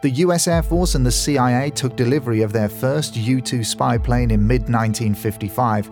The 0.00 0.10
US 0.10 0.48
Air 0.48 0.62
Force 0.62 0.94
and 0.94 1.04
the 1.04 1.10
CIA 1.10 1.70
took 1.70 1.96
delivery 1.96 2.42
of 2.42 2.52
their 2.52 2.68
first 2.68 3.16
U 3.16 3.40
2 3.40 3.64
spy 3.64 3.98
plane 3.98 4.30
in 4.30 4.46
mid 4.46 4.62
1955, 4.62 5.90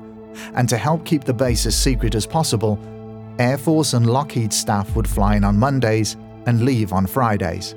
and 0.55 0.69
to 0.69 0.77
help 0.77 1.05
keep 1.05 1.25
the 1.25 1.35
base 1.35 1.67
as 1.67 1.77
secret 1.77 2.15
as 2.15 2.27
possible, 2.27 2.79
Air 3.39 3.59
Force 3.59 3.95
and 3.95 4.07
Lockheed 4.07 4.53
staff 4.53 4.95
would 4.95 5.09
fly 5.09 5.37
in 5.37 5.45
on 5.45 5.57
Mondays 5.57 6.17
and 6.47 6.63
leave 6.63 6.93
on 6.93 7.07
Fridays. 7.07 7.75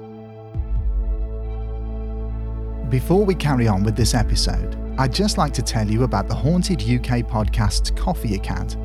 Before 2.90 3.26
we 3.26 3.34
carry 3.34 3.68
on 3.68 3.84
with 3.84 3.96
this 3.96 4.14
episode, 4.14 4.78
I'd 5.00 5.14
just 5.14 5.38
like 5.38 5.54
to 5.54 5.64
tell 5.64 5.90
you 5.90 6.04
about 6.04 6.28
the 6.28 6.36
Haunted 6.36 6.82
UK 6.82 7.24
Podcast's 7.26 7.92
Ko-fi 7.92 8.36
account. 8.36 8.78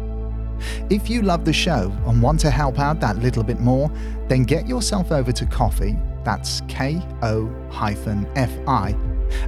If 0.88 1.10
you 1.10 1.22
love 1.22 1.44
the 1.44 1.52
show 1.52 1.92
and 2.06 2.22
want 2.22 2.40
to 2.40 2.50
help 2.50 2.78
out 2.78 3.00
that 3.00 3.18
little 3.18 3.42
bit 3.42 3.60
more, 3.60 3.90
then 4.28 4.44
get 4.44 4.66
yourself 4.66 5.12
over 5.12 5.30
to 5.32 5.46
Ko-fi, 5.46 5.96
that's 6.28 6.60
K 6.68 7.00
O 7.22 7.50
F 8.36 8.50
I, 8.68 8.94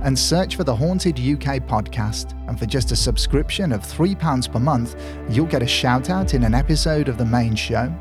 and 0.00 0.18
search 0.18 0.56
for 0.56 0.64
the 0.64 0.74
Haunted 0.74 1.18
UK 1.18 1.60
podcast. 1.60 2.34
And 2.48 2.58
for 2.58 2.64
just 2.64 2.90
a 2.90 2.96
subscription 2.96 3.70
of 3.70 3.82
£3 3.82 4.50
per 4.50 4.58
month, 4.58 4.96
you'll 5.28 5.44
get 5.44 5.62
a 5.62 5.66
shout 5.66 6.08
out 6.08 6.32
in 6.32 6.42
an 6.42 6.54
episode 6.54 7.08
of 7.08 7.18
the 7.18 7.24
main 7.26 7.54
show, 7.54 7.94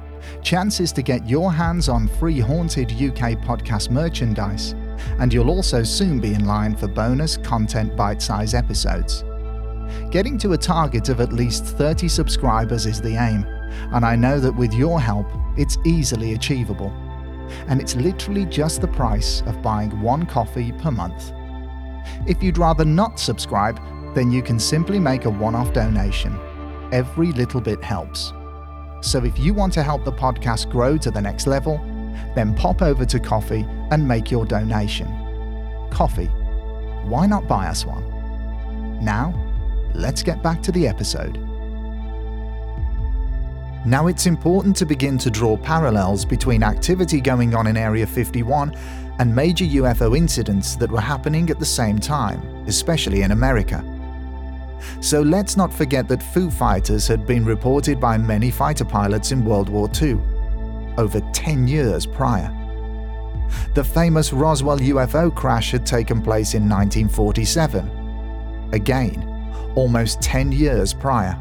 chances 0.43 0.93
to 0.93 1.01
get 1.01 1.27
your 1.27 1.51
hands 1.51 1.89
on 1.89 2.07
free 2.07 2.39
Haunted 2.39 2.93
UK 2.93 3.36
podcast 3.43 3.89
merchandise, 3.89 4.75
and 5.19 5.33
you'll 5.33 5.50
also 5.50 5.83
soon 5.83 6.21
be 6.21 6.33
in 6.33 6.45
line 6.45 6.74
for 6.74 6.88
bonus 6.88 7.36
content 7.36 7.98
bite 7.98 8.21
size 8.21 8.53
episodes. 8.53 9.25
Getting 10.09 10.38
to 10.38 10.53
a 10.53 10.57
target 10.57 11.09
of 11.09 11.19
at 11.19 11.33
least 11.33 11.65
30 11.65 12.07
subscribers 12.07 12.86
is 12.86 13.01
the 13.01 13.17
aim, 13.17 13.43
and 13.93 14.05
I 14.05 14.15
know 14.15 14.39
that 14.39 14.55
with 14.55 14.74
your 14.74 15.01
help, 15.01 15.27
it's 15.57 15.77
easily 15.86 16.33
achievable. 16.33 16.93
And 17.68 17.82
it's 17.82 17.96
literally 17.96 18.46
just 18.46 18.82
the 18.82 18.88
price 18.88 19.41
of 19.46 19.62
buying 19.62 20.01
one 20.01 20.25
coffee 20.25 20.72
per 20.74 20.91
month. 20.91 21.32
If 22.27 22.41
you'd 22.44 22.58
rather 22.58 22.86
not 22.86 23.20
subscribe, 23.20 23.79
then 24.15 24.32
you 24.32 24.41
can 24.41 24.60
simply 24.60 25.00
make 25.00 25.25
a 25.25 25.29
one 25.29 25.56
off 25.56 25.74
donation. 25.74 26.38
Every 26.91 27.32
little 27.32 27.62
bit 27.62 27.84
helps. 27.84 28.34
So 29.01 29.24
if 29.24 29.39
you 29.39 29.53
want 29.53 29.74
to 29.74 29.84
help 29.84 30.03
the 30.03 30.12
podcast 30.12 30.70
grow 30.70 30.98
to 30.98 31.12
the 31.12 31.22
next 31.22 31.48
level, 31.48 31.77
then 32.36 32.53
pop 32.56 32.82
over 32.82 33.06
to 33.06 33.20
Ko-fi 33.20 33.65
and 33.91 34.08
make 34.08 34.29
your 34.29 34.46
donation. 34.46 35.08
Coffee. 35.91 36.29
Why 37.06 37.25
not 37.25 37.48
buy 37.48 37.68
us 37.68 37.86
one? 37.86 38.03
Now, 39.03 39.34
let's 39.94 40.22
get 40.22 40.44
back 40.44 40.62
to 40.63 40.72
the 40.72 40.88
episode. 40.88 41.49
Now, 43.86 44.07
it's 44.07 44.25
important 44.25 44.75
to 44.77 44.86
begin 44.86 45.17
to 45.19 45.31
draw 45.31 45.55
parallels 45.55 46.25
between 46.25 46.63
activity 46.63 47.21
going 47.21 47.55
on 47.55 47.67
in 47.67 47.77
Area 47.77 48.05
51 48.05 48.75
and 49.19 49.33
major 49.33 49.65
UFO 49.65 50.17
incidents 50.17 50.75
that 50.75 50.91
were 50.91 51.00
happening 51.00 51.50
at 51.50 51.59
the 51.59 51.65
same 51.65 51.98
time, 51.98 52.41
especially 52.67 53.21
in 53.21 53.31
America. 53.31 53.83
So 55.01 55.21
let's 55.21 55.55
not 55.55 55.74
forget 55.74 56.07
that 56.09 56.21
Foo 56.21 56.50
Fighters 56.50 57.07
had 57.07 57.25
been 57.25 57.45
reported 57.45 58.00
by 58.00 58.17
many 58.17 58.51
fighter 58.51 58.86
pilots 58.86 59.31
in 59.31 59.45
World 59.45 59.69
War 59.69 59.89
II, 60.01 60.19
over 60.98 61.21
10 61.33 61.67
years 61.67 62.05
prior. 62.05 62.53
The 63.75 63.83
famous 63.83 64.33
Roswell 64.33 64.79
UFO 64.79 65.33
crash 65.33 65.71
had 65.71 65.86
taken 65.86 66.21
place 66.21 66.53
in 66.53 66.67
1947. 66.67 68.69
Again, 68.74 69.24
almost 69.75 70.21
10 70.21 70.51
years 70.51 70.93
prior. 70.93 71.38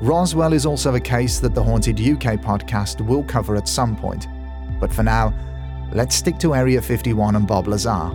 Roswell 0.00 0.52
is 0.52 0.66
also 0.66 0.94
a 0.94 1.00
case 1.00 1.38
that 1.40 1.54
the 1.54 1.62
Haunted 1.62 2.00
UK 2.00 2.40
podcast 2.40 3.00
will 3.00 3.22
cover 3.24 3.56
at 3.56 3.68
some 3.68 3.96
point, 3.96 4.28
but 4.80 4.92
for 4.92 5.02
now, 5.02 5.34
let's 5.92 6.14
stick 6.14 6.38
to 6.38 6.54
Area 6.54 6.80
51 6.80 7.36
and 7.36 7.46
Bob 7.46 7.68
Lazar. 7.68 8.10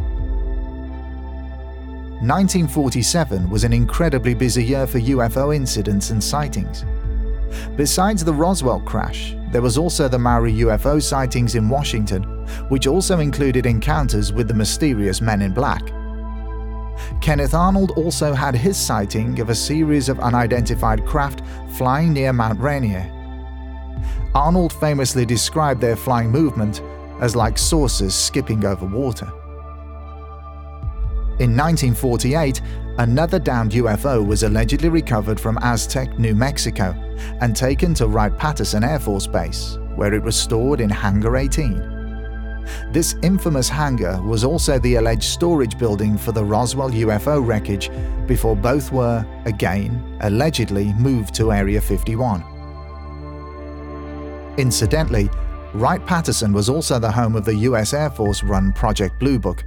1947 2.19 3.49
was 3.49 3.63
an 3.63 3.73
incredibly 3.73 4.33
busy 4.33 4.65
year 4.65 4.87
for 4.87 4.99
UFO 4.99 5.55
incidents 5.55 6.09
and 6.09 6.23
sightings. 6.23 6.83
Besides 7.75 8.23
the 8.23 8.33
Roswell 8.33 8.79
crash, 8.79 9.35
there 9.51 9.61
was 9.61 9.77
also 9.77 10.07
the 10.07 10.17
Maury 10.19 10.53
UFO 10.53 11.01
sightings 11.01 11.55
in 11.55 11.69
Washington, 11.69 12.23
which 12.69 12.87
also 12.87 13.19
included 13.19 13.65
encounters 13.65 14.33
with 14.33 14.47
the 14.47 14.53
mysterious 14.53 15.21
Men 15.21 15.41
in 15.41 15.53
Black. 15.53 15.87
Kenneth 17.21 17.53
Arnold 17.53 17.91
also 17.91 18.33
had 18.33 18.55
his 18.55 18.77
sighting 18.77 19.39
of 19.39 19.49
a 19.49 19.55
series 19.55 20.09
of 20.09 20.19
unidentified 20.19 21.05
craft 21.05 21.41
flying 21.77 22.13
near 22.13 22.33
Mount 22.33 22.59
Rainier. 22.59 23.11
Arnold 24.33 24.73
famously 24.73 25.25
described 25.25 25.81
their 25.81 25.95
flying 25.95 26.29
movement 26.29 26.81
as 27.21 27.35
like 27.35 27.57
saucers 27.57 28.13
skipping 28.13 28.65
over 28.65 28.85
water. 28.85 29.31
In 31.39 31.55
1948, 31.55 32.61
another 32.97 33.37
downed 33.39 33.71
UFO 33.73 34.25
was 34.25 34.43
allegedly 34.43 34.89
recovered 34.89 35.39
from 35.39 35.59
Aztec, 35.61 36.17
New 36.17 36.33
Mexico, 36.33 36.95
and 37.41 37.55
taken 37.55 37.93
to 37.95 38.07
Wright 38.07 38.35
Patterson 38.37 38.83
Air 38.83 38.99
Force 38.99 39.27
Base, 39.27 39.77
where 39.95 40.13
it 40.13 40.23
was 40.23 40.35
stored 40.35 40.81
in 40.81 40.89
Hangar 40.89 41.37
18. 41.37 41.96
This 42.91 43.15
infamous 43.23 43.69
hangar 43.69 44.21
was 44.21 44.43
also 44.43 44.79
the 44.79 44.95
alleged 44.95 45.23
storage 45.23 45.77
building 45.77 46.17
for 46.17 46.31
the 46.31 46.43
Roswell 46.43 46.89
UFO 46.89 47.45
wreckage 47.45 47.89
before 48.25 48.55
both 48.55 48.91
were, 48.91 49.25
again, 49.45 50.17
allegedly 50.21 50.93
moved 50.93 51.33
to 51.35 51.51
Area 51.51 51.81
51. 51.81 52.43
Incidentally, 54.57 55.29
Wright 55.73 56.03
Patterson 56.05 56.53
was 56.53 56.69
also 56.69 56.97
the 56.97 57.11
home 57.11 57.35
of 57.35 57.45
the 57.45 57.55
US 57.55 57.93
Air 57.93 58.09
Force 58.09 58.41
run 58.43 58.73
Project 58.73 59.19
Blue 59.19 59.37
Book, 59.37 59.63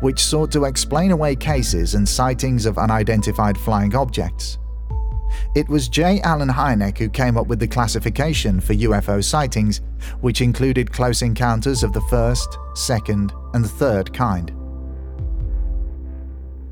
which 0.00 0.22
sought 0.22 0.50
to 0.52 0.64
explain 0.64 1.10
away 1.12 1.36
cases 1.36 1.94
and 1.94 2.06
sightings 2.08 2.66
of 2.66 2.78
unidentified 2.78 3.56
flying 3.56 3.94
objects. 3.94 4.58
It 5.54 5.68
was 5.68 5.88
J. 5.88 6.20
Allen 6.22 6.48
Hynek 6.48 6.98
who 6.98 7.08
came 7.08 7.36
up 7.36 7.46
with 7.46 7.58
the 7.58 7.68
classification 7.68 8.60
for 8.60 8.74
UFO 8.74 9.22
sightings, 9.22 9.80
which 10.20 10.40
included 10.40 10.92
close 10.92 11.22
encounters 11.22 11.82
of 11.82 11.92
the 11.92 12.00
first, 12.02 12.58
second, 12.74 13.32
and 13.54 13.68
third 13.68 14.12
kind. 14.12 14.50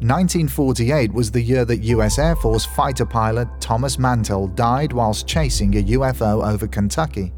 1948 0.01 1.15
was 1.15 1.31
the 1.31 1.41
year 1.41 1.65
that 1.65 1.79
US 1.79 2.19
Air 2.19 2.37
Force 2.37 2.67
fighter 2.67 3.07
pilot 3.07 3.49
Thomas 3.59 3.99
Mantell 3.99 4.49
died 4.49 4.93
whilst 4.93 5.27
chasing 5.27 5.75
a 5.77 5.83
UFO 5.83 6.47
over 6.47 6.67
Kentucky. 6.67 7.33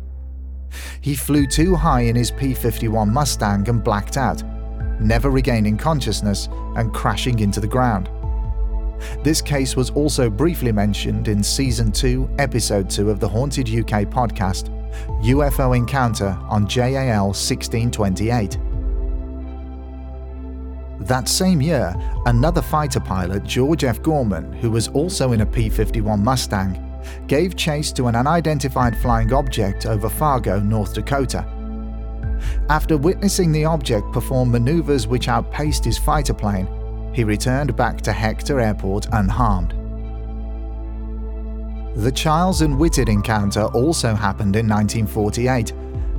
He 1.00 1.14
flew 1.14 1.46
too 1.46 1.76
high 1.76 2.00
in 2.00 2.16
his 2.16 2.32
P 2.32 2.54
51 2.54 3.12
Mustang 3.12 3.68
and 3.68 3.84
blacked 3.84 4.16
out, 4.16 4.42
never 5.00 5.30
regaining 5.30 5.76
consciousness 5.76 6.48
and 6.74 6.92
crashing 6.92 7.38
into 7.38 7.60
the 7.60 7.68
ground. 7.68 8.08
This 9.22 9.42
case 9.42 9.76
was 9.76 9.90
also 9.90 10.30
briefly 10.30 10.72
mentioned 10.72 11.28
in 11.28 11.42
Season 11.42 11.92
2, 11.92 12.30
Episode 12.38 12.88
2 12.88 13.10
of 13.10 13.20
the 13.20 13.28
Haunted 13.28 13.68
UK 13.68 14.04
podcast, 14.04 14.70
UFO 15.22 15.76
Encounter 15.76 16.38
on 16.48 16.66
JAL 16.66 17.26
1628. 17.26 18.58
That 21.00 21.28
same 21.28 21.60
year, 21.60 21.94
another 22.24 22.62
fighter 22.62 23.00
pilot, 23.00 23.44
George 23.44 23.84
F. 23.84 24.02
Gorman, 24.02 24.52
who 24.54 24.70
was 24.70 24.88
also 24.88 25.32
in 25.32 25.42
a 25.42 25.46
P 25.46 25.68
51 25.68 26.22
Mustang, 26.24 26.82
gave 27.26 27.54
chase 27.54 27.92
to 27.92 28.06
an 28.06 28.16
unidentified 28.16 28.96
flying 28.98 29.32
object 29.32 29.86
over 29.86 30.08
Fargo, 30.08 30.58
North 30.58 30.94
Dakota. 30.94 31.46
After 32.68 32.96
witnessing 32.96 33.52
the 33.52 33.64
object 33.64 34.12
perform 34.12 34.50
maneuvers 34.50 35.06
which 35.06 35.28
outpaced 35.28 35.84
his 35.84 35.98
fighter 35.98 36.34
plane, 36.34 36.66
he 37.16 37.24
returned 37.24 37.74
back 37.74 37.98
to 38.02 38.12
Hector 38.12 38.60
Airport 38.60 39.06
unharmed. 39.12 39.70
The 41.96 42.12
Chiles 42.12 42.60
and 42.60 42.78
Whitted 42.78 43.08
encounter 43.08 43.64
also 43.68 44.14
happened 44.14 44.54
in 44.54 44.68
1948, 44.68 45.72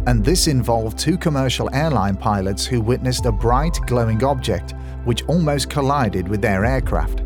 and 0.08 0.26
this 0.26 0.48
involved 0.48 0.98
two 0.98 1.16
commercial 1.16 1.70
airline 1.72 2.18
pilots 2.18 2.66
who 2.66 2.82
witnessed 2.82 3.28
a 3.28 3.32
bright, 3.32 3.78
glowing 3.86 4.24
object 4.24 4.74
which 5.04 5.24
almost 5.26 5.70
collided 5.70 6.28
with 6.28 6.42
their 6.42 6.66
aircraft. 6.66 7.20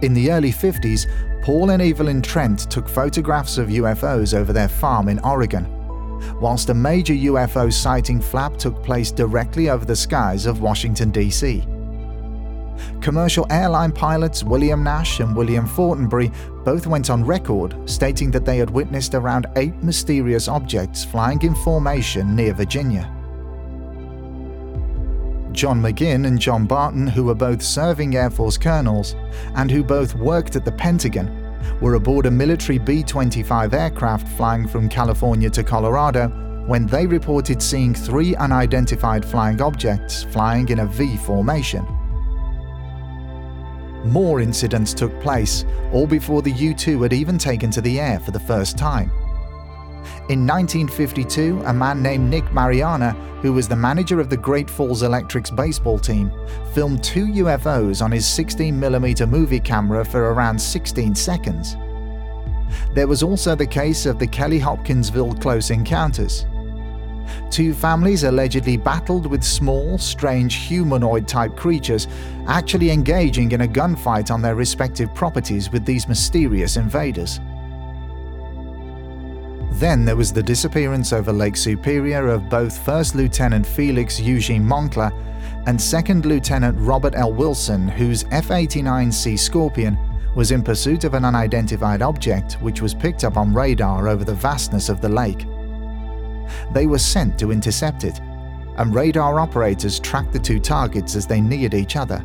In 0.00 0.14
the 0.14 0.30
early 0.32 0.52
50s, 0.52 1.04
Paul 1.44 1.68
and 1.68 1.82
Evelyn 1.82 2.22
Trent 2.22 2.60
took 2.70 2.88
photographs 2.88 3.58
of 3.58 3.68
UFOs 3.68 4.32
over 4.32 4.54
their 4.54 4.68
farm 4.68 5.10
in 5.10 5.18
Oregon 5.18 5.77
whilst 6.40 6.70
a 6.70 6.74
major 6.74 7.14
UFO 7.14 7.72
sighting 7.72 8.20
flap 8.20 8.56
took 8.56 8.82
place 8.82 9.10
directly 9.10 9.70
over 9.70 9.84
the 9.84 9.96
skies 9.96 10.46
of 10.46 10.60
Washington, 10.60 11.10
D.C. 11.10 11.64
Commercial 13.00 13.46
airline 13.50 13.92
pilots 13.92 14.44
William 14.44 14.82
Nash 14.82 15.20
and 15.20 15.36
William 15.36 15.66
Fortenberry 15.66 16.32
both 16.64 16.86
went 16.86 17.10
on 17.10 17.24
record 17.24 17.76
stating 17.88 18.30
that 18.30 18.44
they 18.44 18.58
had 18.58 18.70
witnessed 18.70 19.14
around 19.14 19.46
eight 19.56 19.74
mysterious 19.82 20.48
objects 20.48 21.04
flying 21.04 21.40
in 21.42 21.54
formation 21.56 22.34
near 22.36 22.52
Virginia. 22.52 23.14
John 25.52 25.80
McGinn 25.82 26.26
and 26.26 26.38
John 26.38 26.66
Barton, 26.66 27.06
who 27.06 27.24
were 27.24 27.34
both 27.34 27.62
serving 27.62 28.14
Air 28.14 28.30
Force 28.30 28.56
colonels 28.56 29.16
and 29.56 29.70
who 29.70 29.82
both 29.82 30.14
worked 30.14 30.54
at 30.54 30.64
the 30.64 30.70
Pentagon, 30.70 31.37
were 31.80 31.94
aboard 31.94 32.26
a 32.26 32.30
military 32.30 32.78
B 32.78 33.02
25 33.02 33.74
aircraft 33.74 34.28
flying 34.36 34.66
from 34.66 34.88
California 34.88 35.50
to 35.50 35.62
Colorado 35.62 36.28
when 36.66 36.86
they 36.86 37.06
reported 37.06 37.62
seeing 37.62 37.94
three 37.94 38.36
unidentified 38.36 39.24
flying 39.24 39.60
objects 39.62 40.24
flying 40.24 40.68
in 40.68 40.80
a 40.80 40.86
V 40.86 41.16
formation. 41.16 41.84
More 44.04 44.40
incidents 44.40 44.94
took 44.94 45.18
place, 45.20 45.64
all 45.92 46.06
before 46.06 46.42
the 46.42 46.52
U 46.52 46.74
2 46.74 47.02
had 47.02 47.12
even 47.12 47.38
taken 47.38 47.70
to 47.70 47.80
the 47.80 47.98
air 47.98 48.20
for 48.20 48.30
the 48.30 48.40
first 48.40 48.78
time. 48.78 49.10
In 50.28 50.46
1952, 50.46 51.62
a 51.66 51.72
man 51.72 52.02
named 52.02 52.28
Nick 52.28 52.52
Mariana, 52.52 53.12
who 53.42 53.52
was 53.52 53.68
the 53.68 53.76
manager 53.76 54.20
of 54.20 54.28
the 54.28 54.36
Great 54.36 54.68
Falls 54.68 55.02
Electrics 55.02 55.50
baseball 55.50 55.98
team, 55.98 56.30
filmed 56.74 57.02
two 57.02 57.26
UFOs 57.26 58.02
on 58.02 58.10
his 58.10 58.24
16mm 58.24 59.28
movie 59.28 59.60
camera 59.60 60.04
for 60.04 60.32
around 60.32 60.60
16 60.60 61.14
seconds. 61.14 61.76
There 62.94 63.06
was 63.06 63.22
also 63.22 63.54
the 63.54 63.66
case 63.66 64.06
of 64.06 64.18
the 64.18 64.26
Kelly 64.26 64.58
Hopkinsville 64.58 65.34
close 65.34 65.70
encounters. 65.70 66.46
Two 67.50 67.74
families 67.74 68.24
allegedly 68.24 68.76
battled 68.76 69.26
with 69.26 69.42
small, 69.42 69.98
strange 69.98 70.54
humanoid 70.54 71.26
type 71.28 71.56
creatures, 71.56 72.08
actually 72.46 72.90
engaging 72.90 73.52
in 73.52 73.62
a 73.62 73.68
gunfight 73.68 74.30
on 74.30 74.42
their 74.42 74.54
respective 74.54 75.14
properties 75.14 75.70
with 75.70 75.84
these 75.84 76.08
mysterious 76.08 76.76
invaders. 76.76 77.40
Then 79.78 80.04
there 80.04 80.16
was 80.16 80.32
the 80.32 80.42
disappearance 80.42 81.12
over 81.12 81.32
Lake 81.32 81.56
Superior 81.56 82.26
of 82.26 82.48
both 82.48 82.84
First 82.84 83.14
Lieutenant 83.14 83.64
Felix 83.64 84.18
Eugene 84.18 84.64
Moncla 84.64 85.12
and 85.68 85.80
Second 85.80 86.26
Lieutenant 86.26 86.76
Robert 86.80 87.14
L. 87.14 87.32
Wilson, 87.32 87.86
whose 87.86 88.24
F 88.32 88.48
89C 88.48 89.38
Scorpion 89.38 89.96
was 90.34 90.50
in 90.50 90.64
pursuit 90.64 91.04
of 91.04 91.14
an 91.14 91.24
unidentified 91.24 92.02
object 92.02 92.54
which 92.54 92.82
was 92.82 92.92
picked 92.92 93.22
up 93.22 93.36
on 93.36 93.54
radar 93.54 94.08
over 94.08 94.24
the 94.24 94.34
vastness 94.34 94.88
of 94.88 95.00
the 95.00 95.08
lake. 95.08 95.46
They 96.72 96.86
were 96.86 96.98
sent 96.98 97.38
to 97.38 97.52
intercept 97.52 98.02
it, 98.02 98.18
and 98.78 98.92
radar 98.92 99.38
operators 99.38 100.00
tracked 100.00 100.32
the 100.32 100.40
two 100.40 100.58
targets 100.58 101.14
as 101.14 101.24
they 101.24 101.40
neared 101.40 101.74
each 101.74 101.94
other. 101.94 102.24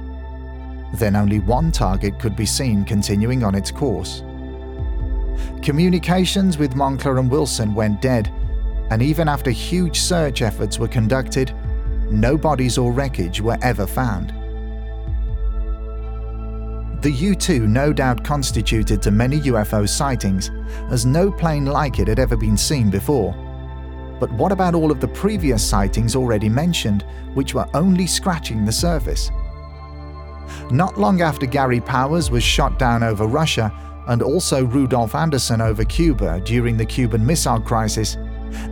Then 0.95 1.15
only 1.15 1.37
one 1.37 1.71
target 1.71 2.17
could 2.17 2.35
be 2.35 2.47
seen 2.47 2.83
continuing 2.83 3.43
on 3.43 3.53
its 3.53 3.69
course. 3.69 4.23
Communications 5.61 6.57
with 6.57 6.75
Moncla 6.75 7.19
and 7.19 7.29
Wilson 7.29 7.73
went 7.73 8.01
dead, 8.01 8.31
and 8.91 9.01
even 9.01 9.27
after 9.27 9.51
huge 9.51 9.99
search 9.99 10.41
efforts 10.41 10.77
were 10.79 10.87
conducted, 10.87 11.53
no 12.11 12.37
bodies 12.37 12.77
or 12.77 12.91
wreckage 12.91 13.41
were 13.41 13.57
ever 13.61 13.87
found. 13.87 14.33
The 17.01 17.11
U 17.11 17.35
2 17.35 17.67
no 17.67 17.91
doubt 17.91 18.23
constituted 18.23 19.01
to 19.01 19.11
many 19.11 19.41
UFO 19.41 19.87
sightings, 19.89 20.51
as 20.89 21.05
no 21.05 21.31
plane 21.31 21.65
like 21.65 21.99
it 21.99 22.07
had 22.07 22.19
ever 22.19 22.37
been 22.37 22.55
seen 22.55 22.89
before. 22.89 23.33
But 24.19 24.31
what 24.31 24.53
about 24.53 24.73
all 24.73 24.89
of 24.89 25.01
the 25.01 25.07
previous 25.09 25.61
sightings 25.61 26.15
already 26.15 26.47
mentioned, 26.47 27.03
which 27.33 27.53
were 27.53 27.67
only 27.73 28.07
scratching 28.07 28.63
the 28.63 28.71
surface? 28.71 29.29
Not 30.71 30.97
long 30.97 31.21
after 31.21 31.45
Gary 31.45 31.81
Powers 31.81 32.31
was 32.31 32.43
shot 32.43 32.79
down 32.79 33.03
over 33.03 33.25
Russia, 33.25 33.71
and 34.07 34.21
also 34.21 34.65
Rudolf 34.65 35.15
Anderson 35.15 35.61
over 35.61 35.83
Cuba 35.83 36.41
during 36.41 36.77
the 36.77 36.85
Cuban 36.85 37.25
Missile 37.25 37.59
Crisis, 37.59 38.17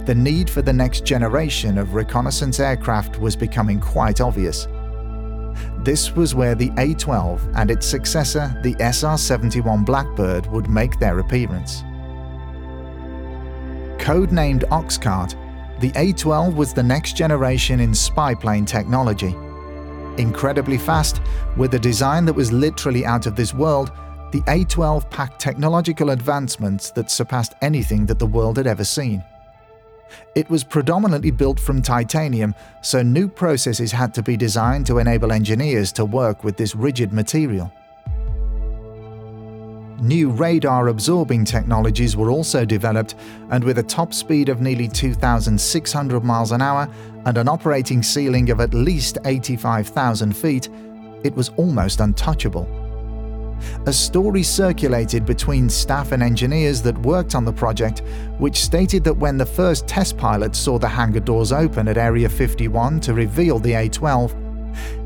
the 0.05 0.15
need 0.15 0.49
for 0.49 0.61
the 0.61 0.73
next 0.73 1.05
generation 1.05 1.77
of 1.77 1.93
reconnaissance 1.93 2.59
aircraft 2.59 3.19
was 3.19 3.35
becoming 3.35 3.79
quite 3.79 4.21
obvious. 4.21 4.67
This 5.79 6.15
was 6.15 6.35
where 6.35 6.55
the 6.55 6.71
A 6.77 6.93
12 6.93 7.55
and 7.55 7.71
its 7.71 7.85
successor, 7.85 8.55
the 8.63 8.75
SR 8.79 9.17
71 9.17 9.83
Blackbird, 9.83 10.45
would 10.47 10.69
make 10.69 10.99
their 10.99 11.19
appearance. 11.19 11.83
Codenamed 13.97 14.63
Oxcart, 14.69 15.35
the 15.79 15.91
A 15.95 16.13
12 16.13 16.55
was 16.55 16.73
the 16.73 16.83
next 16.83 17.15
generation 17.15 17.79
in 17.79 17.93
spy 17.93 18.35
plane 18.35 18.65
technology. 18.65 19.35
Incredibly 20.17 20.77
fast, 20.77 21.21
with 21.57 21.73
a 21.73 21.79
design 21.79 22.25
that 22.25 22.33
was 22.33 22.51
literally 22.51 23.05
out 23.05 23.25
of 23.25 23.35
this 23.35 23.53
world, 23.53 23.91
the 24.31 24.41
A12 24.41 25.09
packed 25.09 25.39
technological 25.39 26.11
advancements 26.11 26.91
that 26.91 27.11
surpassed 27.11 27.53
anything 27.61 28.05
that 28.05 28.19
the 28.19 28.25
world 28.25 28.57
had 28.57 28.67
ever 28.67 28.83
seen. 28.83 29.23
It 30.35 30.49
was 30.49 30.63
predominantly 30.63 31.31
built 31.31 31.59
from 31.59 31.81
titanium, 31.81 32.55
so 32.81 33.01
new 33.01 33.27
processes 33.27 33.91
had 33.91 34.13
to 34.13 34.23
be 34.23 34.37
designed 34.37 34.85
to 34.87 34.99
enable 34.99 35.31
engineers 35.31 35.91
to 35.93 36.05
work 36.05 36.43
with 36.43 36.57
this 36.57 36.75
rigid 36.75 37.13
material. 37.13 37.71
New 40.01 40.31
radar 40.31 40.87
absorbing 40.87 41.45
technologies 41.45 42.17
were 42.17 42.31
also 42.31 42.65
developed, 42.65 43.15
and 43.51 43.63
with 43.63 43.77
a 43.77 43.83
top 43.83 44.13
speed 44.13 44.49
of 44.49 44.59
nearly 44.59 44.87
2,600 44.87 46.23
miles 46.23 46.51
an 46.51 46.61
hour 46.61 46.89
and 47.25 47.37
an 47.37 47.47
operating 47.47 48.01
ceiling 48.01 48.49
of 48.49 48.59
at 48.59 48.73
least 48.73 49.19
85,000 49.25 50.35
feet, 50.35 50.69
it 51.23 51.35
was 51.35 51.49
almost 51.49 51.99
untouchable. 51.99 52.80
A 53.85 53.93
story 53.93 54.43
circulated 54.43 55.25
between 55.25 55.69
staff 55.69 56.11
and 56.11 56.21
engineers 56.21 56.81
that 56.83 56.97
worked 56.99 57.35
on 57.35 57.45
the 57.45 57.53
project, 57.53 58.01
which 58.37 58.61
stated 58.61 59.03
that 59.03 59.17
when 59.17 59.37
the 59.37 59.45
first 59.45 59.87
test 59.87 60.17
pilot 60.17 60.55
saw 60.55 60.77
the 60.77 60.87
hangar 60.87 61.19
doors 61.19 61.51
open 61.51 61.87
at 61.87 61.97
Area 61.97 62.29
51 62.29 62.99
to 63.01 63.13
reveal 63.13 63.59
the 63.59 63.73
A 63.73 63.89
12, 63.89 64.35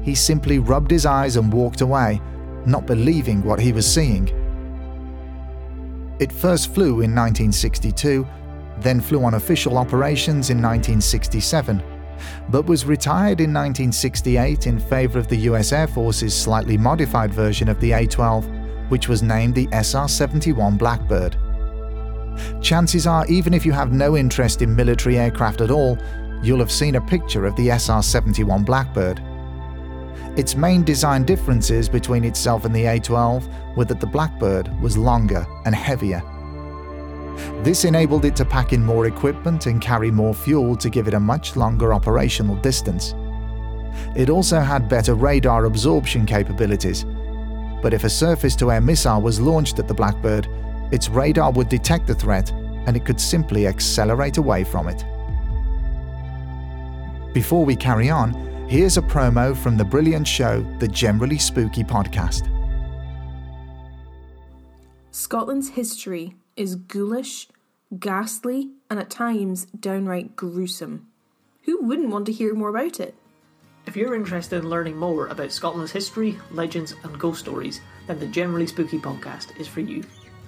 he 0.01 0.15
simply 0.15 0.59
rubbed 0.59 0.91
his 0.91 1.05
eyes 1.05 1.37
and 1.37 1.51
walked 1.51 1.81
away, 1.81 2.21
not 2.65 2.85
believing 2.85 3.43
what 3.43 3.59
he 3.59 3.71
was 3.71 3.91
seeing. 3.91 4.27
It 6.19 6.31
first 6.31 6.73
flew 6.73 7.01
in 7.01 7.13
1962, 7.13 8.25
then 8.79 9.01
flew 9.01 9.23
on 9.23 9.33
official 9.33 9.77
operations 9.77 10.49
in 10.49 10.61
1967, 10.61 11.81
but 12.49 12.65
was 12.65 12.85
retired 12.85 13.39
in 13.41 13.53
1968 13.53 14.67
in 14.67 14.79
favour 14.79 15.19
of 15.19 15.27
the 15.27 15.37
US 15.49 15.71
Air 15.71 15.87
Force's 15.87 16.35
slightly 16.35 16.77
modified 16.77 17.33
version 17.33 17.69
of 17.69 17.79
the 17.79 17.91
A 17.91 18.05
12, 18.05 18.49
which 18.89 19.07
was 19.07 19.23
named 19.23 19.55
the 19.55 19.67
SR 19.71 20.07
71 20.07 20.77
Blackbird. 20.77 21.37
Chances 22.61 23.07
are, 23.07 23.25
even 23.27 23.53
if 23.53 23.65
you 23.65 23.71
have 23.71 23.91
no 23.91 24.17
interest 24.17 24.61
in 24.61 24.75
military 24.75 25.17
aircraft 25.17 25.61
at 25.61 25.71
all, 25.71 25.97
you'll 26.43 26.59
have 26.59 26.71
seen 26.71 26.95
a 26.95 27.01
picture 27.01 27.45
of 27.45 27.55
the 27.55 27.69
SR 27.69 28.01
71 28.01 28.63
Blackbird. 28.63 29.21
Its 30.37 30.55
main 30.55 30.83
design 30.83 31.23
differences 31.23 31.87
between 31.87 32.25
itself 32.25 32.65
and 32.65 32.75
the 32.75 32.83
A12 32.83 33.75
were 33.77 33.85
that 33.85 34.01
the 34.01 34.07
Blackbird 34.07 34.69
was 34.81 34.97
longer 34.97 35.45
and 35.65 35.73
heavier. 35.73 36.21
This 37.63 37.85
enabled 37.85 38.25
it 38.25 38.35
to 38.37 38.45
pack 38.45 38.73
in 38.73 38.83
more 38.83 39.07
equipment 39.07 39.65
and 39.65 39.81
carry 39.81 40.11
more 40.11 40.33
fuel 40.33 40.75
to 40.77 40.89
give 40.89 41.07
it 41.07 41.13
a 41.13 41.19
much 41.19 41.55
longer 41.55 41.93
operational 41.93 42.55
distance. 42.57 43.13
It 44.15 44.29
also 44.29 44.59
had 44.59 44.89
better 44.89 45.15
radar 45.15 45.65
absorption 45.65 46.25
capabilities, 46.25 47.05
but 47.81 47.93
if 47.93 48.03
a 48.03 48.09
surface 48.09 48.55
to 48.57 48.71
air 48.71 48.81
missile 48.81 49.21
was 49.21 49.39
launched 49.39 49.79
at 49.79 49.87
the 49.87 49.93
Blackbird, 49.93 50.47
its 50.91 51.09
radar 51.09 51.51
would 51.51 51.69
detect 51.69 52.07
the 52.07 52.15
threat 52.15 52.51
and 52.51 52.95
it 52.95 53.05
could 53.05 53.19
simply 53.19 53.67
accelerate 53.67 54.37
away 54.37 54.63
from 54.63 54.87
it. 54.87 55.03
Before 57.33 57.65
we 57.65 57.75
carry 57.75 58.09
on, 58.09 58.45
Here's 58.67 58.97
a 58.97 59.01
promo 59.03 59.55
from 59.55 59.77
the 59.77 59.85
brilliant 59.85 60.27
show, 60.27 60.65
the 60.79 60.87
Generally 60.87 61.37
Spooky 61.37 61.83
podcast. 61.83 62.49
Scotland's 65.11 65.69
history 65.69 66.33
is 66.55 66.75
ghoulish, 66.75 67.47
ghastly, 67.99 68.71
and 68.89 68.99
at 68.99 69.09
times 69.09 69.65
downright 69.79 70.35
gruesome. 70.35 71.07
Who 71.63 71.81
wouldn't 71.81 72.09
want 72.09 72.25
to 72.27 72.31
hear 72.31 72.53
more 72.53 72.69
about 72.69 72.99
it? 72.99 73.15
If 73.85 73.95
you're 73.95 74.15
interested 74.15 74.57
in 74.57 74.69
learning 74.69 74.97
more 74.97 75.27
about 75.27 75.51
Scotland's 75.51 75.91
history, 75.91 76.37
legends, 76.51 76.95
and 77.03 77.19
ghost 77.19 77.39
stories, 77.39 77.81
then 78.07 78.19
the 78.19 78.27
Generally 78.27 78.67
Spooky 78.67 78.97
podcast 78.97 79.59
is 79.59 79.67
for 79.67 79.81
you. 79.81 80.03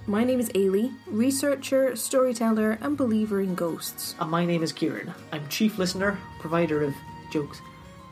My 0.07 0.23
name 0.23 0.39
is 0.39 0.49
Ailey, 0.49 0.95
researcher, 1.05 1.95
storyteller, 1.95 2.77
and 2.81 2.97
believer 2.97 3.41
in 3.41 3.55
ghosts. 3.55 4.15
And 4.19 4.31
my 4.31 4.45
name 4.45 4.63
is 4.63 4.71
Kieran. 4.71 5.13
I'm 5.31 5.47
chief 5.49 5.77
listener, 5.77 6.17
provider 6.39 6.81
of 6.83 6.95
jokes, 7.31 7.61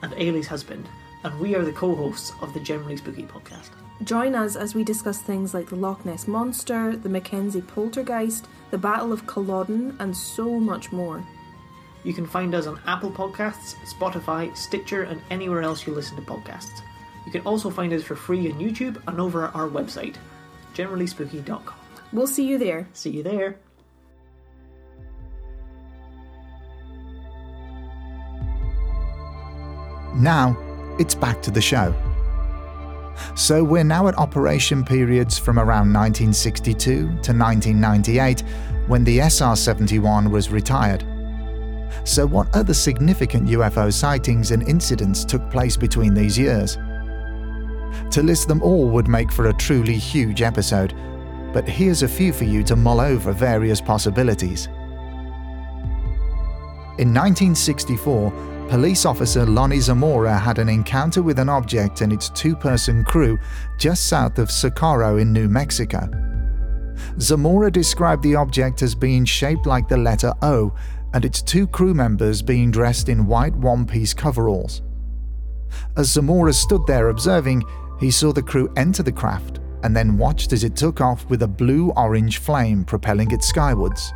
and 0.02 0.12
Ailey's 0.12 0.46
husband, 0.46 0.88
and 1.24 1.40
we 1.40 1.54
are 1.54 1.64
the 1.64 1.72
co 1.72 1.94
hosts 1.94 2.32
of 2.42 2.52
the 2.52 2.60
Generally 2.60 2.98
Spooky 2.98 3.22
podcast. 3.22 3.70
Join 4.04 4.34
us 4.34 4.56
as 4.56 4.74
we 4.74 4.84
discuss 4.84 5.20
things 5.22 5.54
like 5.54 5.68
the 5.68 5.76
Loch 5.76 6.04
Ness 6.04 6.28
Monster, 6.28 6.96
the 6.96 7.08
Mackenzie 7.08 7.62
Poltergeist, 7.62 8.46
the 8.70 8.78
Battle 8.78 9.12
of 9.12 9.26
Culloden, 9.26 9.96
and 9.98 10.14
so 10.16 10.60
much 10.60 10.92
more. 10.92 11.26
You 12.04 12.12
can 12.12 12.26
find 12.26 12.54
us 12.54 12.66
on 12.66 12.80
Apple 12.86 13.10
Podcasts, 13.10 13.74
Spotify, 13.86 14.54
Stitcher, 14.56 15.04
and 15.04 15.20
anywhere 15.30 15.62
else 15.62 15.86
you 15.86 15.94
listen 15.94 16.16
to 16.16 16.22
podcasts. 16.22 16.82
You 17.24 17.32
can 17.32 17.40
also 17.42 17.70
find 17.70 17.92
us 17.92 18.04
for 18.04 18.14
free 18.14 18.52
on 18.52 18.60
YouTube 18.60 19.02
and 19.08 19.18
over 19.18 19.46
at 19.46 19.54
our 19.54 19.68
website, 19.68 20.16
generallyspooky.com. 20.74 21.74
We'll 22.12 22.28
see 22.28 22.46
you 22.46 22.58
there. 22.58 22.86
See 22.92 23.10
you 23.10 23.22
there. 23.22 23.58
Now, 30.14 30.56
it's 30.98 31.14
back 31.14 31.42
to 31.42 31.50
the 31.50 31.60
show. 31.60 31.94
So 33.34 33.62
we're 33.62 33.84
now 33.84 34.08
at 34.08 34.18
operation 34.18 34.84
periods 34.84 35.38
from 35.38 35.58
around 35.58 35.92
1962 35.92 37.00
to 37.00 37.08
1998 37.08 38.42
when 38.86 39.04
the 39.04 39.20
SR 39.20 39.56
71 39.56 40.30
was 40.30 40.50
retired. 40.50 41.04
So, 42.04 42.26
what 42.26 42.54
other 42.54 42.74
significant 42.74 43.48
UFO 43.48 43.92
sightings 43.92 44.50
and 44.50 44.68
incidents 44.68 45.24
took 45.24 45.50
place 45.50 45.76
between 45.76 46.14
these 46.14 46.38
years? 46.38 46.78
To 48.12 48.22
list 48.22 48.48
them 48.48 48.62
all 48.62 48.88
would 48.90 49.08
make 49.08 49.32
for 49.32 49.48
a 49.48 49.52
truly 49.52 49.96
huge 49.96 50.42
episode, 50.42 50.94
but 51.52 51.68
here's 51.68 52.02
a 52.02 52.08
few 52.08 52.32
for 52.32 52.44
you 52.44 52.62
to 52.64 52.76
mull 52.76 53.00
over 53.00 53.32
various 53.32 53.80
possibilities. 53.80 54.66
In 56.98 57.12
1964, 57.12 58.55
police 58.68 59.06
officer 59.06 59.46
Lonnie 59.46 59.80
Zamora 59.80 60.36
had 60.36 60.58
an 60.58 60.68
encounter 60.68 61.22
with 61.22 61.38
an 61.38 61.48
object 61.48 62.00
and 62.00 62.12
its 62.12 62.28
two 62.30 62.56
person 62.56 63.04
crew 63.04 63.38
just 63.78 64.08
south 64.08 64.38
of 64.38 64.50
Socorro 64.50 65.18
in 65.18 65.32
New 65.32 65.48
Mexico. 65.48 66.08
Zamora 67.20 67.70
described 67.70 68.22
the 68.22 68.34
object 68.34 68.82
as 68.82 68.94
being 68.94 69.24
shaped 69.24 69.66
like 69.66 69.88
the 69.88 69.96
letter 69.96 70.32
O 70.42 70.74
and 71.14 71.24
its 71.24 71.42
two 71.42 71.66
crew 71.66 71.94
members 71.94 72.42
being 72.42 72.70
dressed 72.70 73.08
in 73.08 73.26
white 73.26 73.54
one 73.54 73.86
piece 73.86 74.12
coveralls. 74.12 74.82
As 75.96 76.10
Zamora 76.10 76.52
stood 76.52 76.86
there 76.86 77.08
observing, 77.08 77.62
he 78.00 78.10
saw 78.10 78.32
the 78.32 78.42
crew 78.42 78.72
enter 78.76 79.02
the 79.02 79.12
craft 79.12 79.60
and 79.82 79.96
then 79.96 80.18
watched 80.18 80.52
as 80.52 80.64
it 80.64 80.74
took 80.74 81.00
off 81.00 81.28
with 81.30 81.42
a 81.42 81.48
blue 81.48 81.90
orange 81.96 82.38
flame 82.38 82.84
propelling 82.84 83.30
it 83.30 83.42
skywards. 83.42 84.12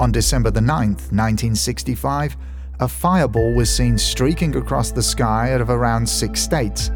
On 0.00 0.10
December 0.10 0.50
the 0.50 0.60
9th, 0.60 1.12
1965, 1.12 2.34
a 2.80 2.88
fireball 2.88 3.54
was 3.54 3.68
seen 3.68 3.98
streaking 3.98 4.56
across 4.56 4.90
the 4.90 5.02
sky 5.02 5.52
out 5.52 5.60
of 5.60 5.68
around 5.68 6.08
six 6.08 6.40
states. 6.40 6.90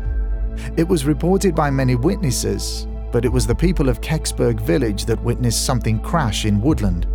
It 0.79 0.88
was 0.88 1.05
reported 1.05 1.55
by 1.55 1.71
many 1.71 1.97
witnesses, 1.97 2.88
but 3.12 3.27
it 3.27 3.29
was 3.29 3.47
the 3.47 3.55
people 3.55 3.90
of 3.90 4.01
Kecksburg 4.01 4.59
village 4.59 5.05
that 5.05 5.23
witnessed 5.23 5.67
something 5.67 6.01
crash 6.01 6.47
in 6.47 6.62
woodland. 6.62 7.07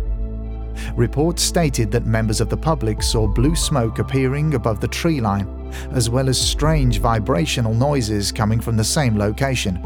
Reports 0.94 1.42
stated 1.42 1.90
that 1.90 2.06
members 2.06 2.40
of 2.40 2.48
the 2.48 2.56
public 2.56 3.02
saw 3.02 3.26
blue 3.26 3.56
smoke 3.56 3.98
appearing 3.98 4.54
above 4.54 4.80
the 4.80 4.86
tree 4.86 5.20
line, 5.20 5.72
as 5.90 6.08
well 6.08 6.28
as 6.28 6.40
strange 6.40 7.00
vibrational 7.00 7.74
noises 7.74 8.30
coming 8.30 8.60
from 8.60 8.76
the 8.76 8.84
same 8.84 9.18
location. 9.18 9.80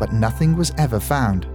But 0.00 0.12
nothing 0.12 0.56
was 0.56 0.72
ever 0.78 0.98
found. 0.98 1.46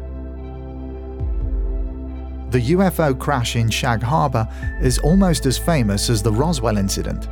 The 2.53 2.73
UFO 2.73 3.17
crash 3.17 3.55
in 3.55 3.67
Shag 3.67 4.03
Harbor 4.03 4.47
is 4.79 4.99
almost 4.99 5.47
as 5.47 5.57
famous 5.57 6.07
as 6.11 6.21
the 6.21 6.31
Roswell 6.31 6.77
incident. 6.77 7.27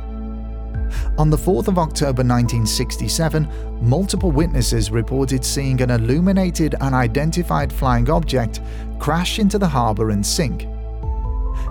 On 1.16 1.30
the 1.30 1.36
4th 1.36 1.68
of 1.68 1.78
October 1.78 2.24
1967, 2.24 3.48
multiple 3.80 4.32
witnesses 4.32 4.90
reported 4.90 5.44
seeing 5.44 5.80
an 5.80 5.90
illuminated 5.90 6.74
unidentified 6.80 7.72
flying 7.72 8.10
object 8.10 8.62
crash 8.98 9.38
into 9.38 9.60
the 9.60 9.68
harbour 9.68 10.10
and 10.10 10.26
sink. 10.26 10.66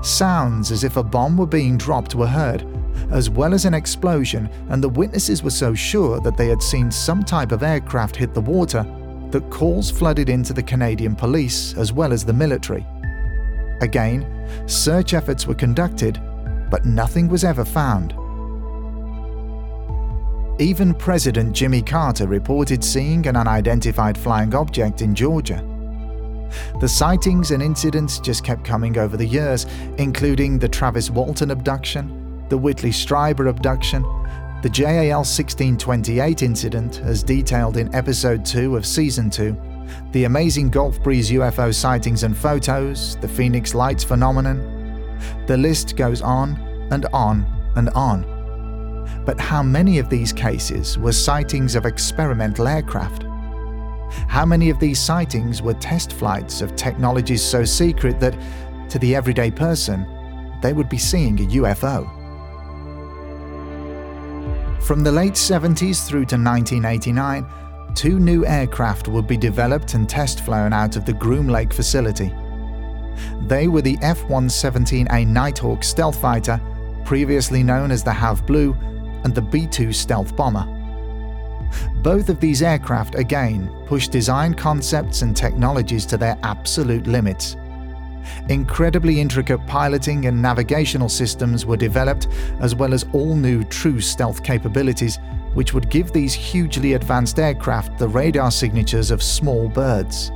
Sounds 0.01 0.71
as 0.71 0.85
if 0.85 0.95
a 0.95 1.03
bomb 1.03 1.35
were 1.35 1.45
being 1.45 1.77
dropped 1.77 2.15
were 2.15 2.27
heard, 2.27 2.65
as 3.09 3.29
well 3.29 3.53
as 3.53 3.65
an 3.65 3.73
explosion, 3.73 4.49
and 4.69 4.81
the 4.81 4.87
witnesses 4.87 5.43
were 5.43 5.49
so 5.49 5.73
sure 5.73 6.21
that 6.21 6.37
they 6.37 6.47
had 6.47 6.63
seen 6.63 6.89
some 6.89 7.21
type 7.21 7.51
of 7.51 7.63
aircraft 7.63 8.15
hit 8.15 8.33
the 8.33 8.39
water 8.39 8.85
that 9.31 9.49
calls 9.49 9.91
flooded 9.91 10.29
into 10.29 10.53
the 10.53 10.63
Canadian 10.63 11.17
police 11.17 11.75
as 11.75 11.91
well 11.91 12.13
as 12.13 12.23
the 12.23 12.31
military. 12.31 12.87
Again, 13.81 14.25
search 14.67 15.13
efforts 15.13 15.47
were 15.47 15.55
conducted, 15.55 16.21
but 16.69 16.85
nothing 16.85 17.27
was 17.27 17.43
ever 17.43 17.65
found. 17.65 18.13
Even 20.61 20.93
President 20.93 21.53
Jimmy 21.53 21.81
Carter 21.81 22.27
reported 22.27 22.83
seeing 22.83 23.25
an 23.25 23.35
unidentified 23.35 24.15
flying 24.17 24.53
object 24.53 25.01
in 25.01 25.15
Georgia. 25.15 25.67
The 26.79 26.87
sightings 26.87 27.51
and 27.51 27.63
incidents 27.63 28.19
just 28.19 28.43
kept 28.43 28.63
coming 28.63 28.97
over 28.97 29.17
the 29.17 29.25
years, 29.25 29.65
including 29.97 30.59
the 30.59 30.69
Travis 30.69 31.09
Walton 31.09 31.49
abduction, 31.49 32.45
the 32.49 32.57
Whitley 32.57 32.91
Strieber 32.91 33.49
abduction, 33.49 34.03
the 34.61 34.69
JAL 34.69 35.19
1628 35.19 36.43
incident, 36.43 36.99
as 36.99 37.23
detailed 37.23 37.77
in 37.77 37.93
episode 37.95 38.45
2 38.45 38.75
of 38.75 38.85
season 38.85 39.29
2, 39.29 39.57
the 40.11 40.25
amazing 40.25 40.69
Gulf 40.69 41.01
Breeze 41.01 41.31
UFO 41.31 41.73
sightings 41.73 42.23
and 42.23 42.35
photos, 42.35 43.15
the 43.17 43.27
Phoenix 43.27 43.73
Lights 43.73 44.03
phenomenon. 44.03 44.59
The 45.47 45.57
list 45.57 45.95
goes 45.95 46.21
on 46.21 46.57
and 46.91 47.05
on 47.13 47.45
and 47.75 47.89
on. 47.89 48.31
But 49.25 49.39
how 49.39 49.61
many 49.61 49.99
of 49.99 50.09
these 50.09 50.33
cases 50.33 50.97
were 50.97 51.11
sightings 51.11 51.75
of 51.75 51.85
experimental 51.85 52.67
aircraft? 52.67 53.23
How 54.27 54.45
many 54.45 54.69
of 54.69 54.79
these 54.79 54.99
sightings 54.99 55.61
were 55.61 55.73
test 55.75 56.13
flights 56.13 56.61
of 56.61 56.75
technologies 56.75 57.43
so 57.43 57.63
secret 57.63 58.19
that, 58.19 58.37
to 58.89 58.99
the 58.99 59.15
everyday 59.15 59.51
person, 59.51 60.05
they 60.61 60.73
would 60.73 60.89
be 60.89 60.97
seeing 60.97 61.39
a 61.39 61.47
UFO? 61.47 62.09
From 64.81 65.03
the 65.03 65.11
late 65.11 65.33
70s 65.33 66.05
through 66.07 66.25
to 66.25 66.35
1989, 66.35 67.45
two 67.95 68.19
new 68.19 68.45
aircraft 68.45 69.07
would 69.07 69.27
be 69.27 69.37
developed 69.37 69.93
and 69.93 70.09
test 70.09 70.43
flown 70.43 70.73
out 70.73 70.95
of 70.95 71.05
the 71.05 71.13
Groom 71.13 71.47
Lake 71.47 71.73
facility. 71.73 72.33
They 73.47 73.67
were 73.67 73.81
the 73.81 73.97
F 74.01 74.21
117A 74.23 75.27
Nighthawk 75.27 75.83
stealth 75.83 76.19
fighter, 76.19 76.59
previously 77.05 77.63
known 77.63 77.91
as 77.91 78.03
the 78.03 78.13
Have 78.13 78.45
Blue, 78.45 78.73
and 79.23 79.35
the 79.35 79.41
B 79.41 79.67
2 79.67 79.93
stealth 79.93 80.35
bomber. 80.35 80.65
Both 82.01 82.29
of 82.29 82.39
these 82.39 82.61
aircraft 82.61 83.15
again 83.15 83.71
push 83.85 84.07
design 84.07 84.53
concepts 84.53 85.21
and 85.21 85.35
technologies 85.35 86.05
to 86.07 86.17
their 86.17 86.37
absolute 86.43 87.07
limits. 87.07 87.55
Incredibly 88.49 89.19
intricate 89.19 89.65
piloting 89.67 90.25
and 90.25 90.41
navigational 90.41 91.09
systems 91.09 91.65
were 91.65 91.77
developed, 91.77 92.27
as 92.59 92.75
well 92.75 92.93
as 92.93 93.05
all 93.13 93.35
new 93.35 93.63
true 93.63 93.99
stealth 93.99 94.43
capabilities, 94.43 95.19
which 95.53 95.73
would 95.73 95.89
give 95.89 96.11
these 96.11 96.33
hugely 96.33 96.93
advanced 96.93 97.39
aircraft 97.39 97.97
the 97.97 98.07
radar 98.07 98.51
signatures 98.51 99.11
of 99.11 99.21
small 99.21 99.67
birds. 99.67 100.31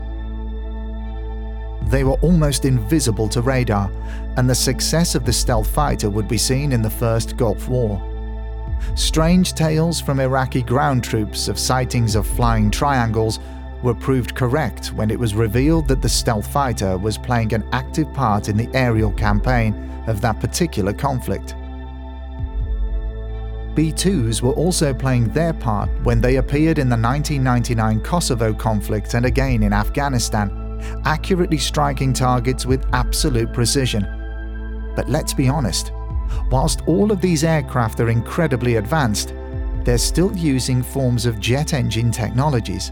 They 1.88 2.04
were 2.04 2.19
almost 2.21 2.65
invisible 2.65 3.30
to 3.30 3.41
radar, 3.41 3.91
and 4.38 4.50
the 4.50 4.56
success 4.56 5.15
of 5.15 5.24
the 5.24 5.34
stealth 5.34 5.67
fighter 5.67 6.10
would 6.10 6.28
be 6.28 6.38
seen 6.38 6.71
in 6.71 6.82
the 6.82 6.89
First 6.89 7.38
Gulf 7.38 7.67
War. 7.67 8.02
Strange 8.95 9.54
tales 9.54 10.02
from 10.02 10.19
Iraqi 10.19 10.62
ground 10.62 11.04
troops 11.04 11.48
of 11.48 11.60
sightings 11.60 12.15
of 12.15 12.28
flying 12.28 12.69
triangles 12.69 13.39
were 13.86 13.93
proved 13.93 14.36
correct 14.36 14.88
when 14.88 15.12
it 15.12 15.17
was 15.17 15.36
revealed 15.36 15.88
that 15.88 16.02
the 16.02 16.10
stealth 16.10 16.52
fighter 16.52 16.98
was 16.98 17.17
playing 17.17 17.54
an 17.54 17.63
active 17.71 18.12
part 18.13 18.50
in 18.50 18.58
the 18.58 18.67
aerial 18.74 19.12
campaign 19.12 19.74
of 20.08 20.19
that 20.21 20.39
particular 20.39 20.91
conflict. 20.91 21.56
B 23.76 23.91
2s 23.91 24.41
were 24.41 24.54
also 24.54 24.93
playing 24.93 25.30
their 25.30 25.54
part 25.54 25.89
when 26.04 26.19
they 26.19 26.38
appeared 26.38 26.80
in 26.80 26.89
the 26.89 26.98
1999 26.98 28.02
Kosovo 28.02 28.54
conflict 28.54 29.13
and 29.13 29.26
again 29.26 29.63
in 29.63 29.71
Afghanistan, 29.71 30.82
accurately 31.06 31.58
striking 31.58 32.12
targets 32.12 32.65
with 32.65 32.86
absolute 32.93 33.54
precision. 33.54 34.04
But 34.95 35.10
let's 35.10 35.34
be 35.34 35.48
honest, 35.48 35.91
whilst 36.50 36.82
all 36.88 37.12
of 37.12 37.21
these 37.21 37.43
aircraft 37.43 38.00
are 38.00 38.10
incredibly 38.10 38.78
advanced, 38.78 39.34
they're 39.84 39.98
still 40.00 40.36
using 40.36 40.82
forms 40.82 41.28
of 41.28 41.39
jet 41.39 41.74
engine 41.74 42.12
technologies. 42.12 42.91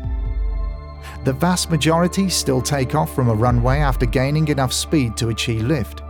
The 1.24 1.34
vast 1.34 1.70
majority 1.70 2.28
still 2.28 2.62
take 2.62 2.96
off 2.96 3.16
from 3.16 3.30
a 3.30 3.34
runway 3.34 3.78
after 3.78 4.06
gaining 4.06 4.50
enough 4.50 4.74
speed 4.74 5.16
to 5.18 5.30
achieve 5.30 5.62
lift. 5.64 6.04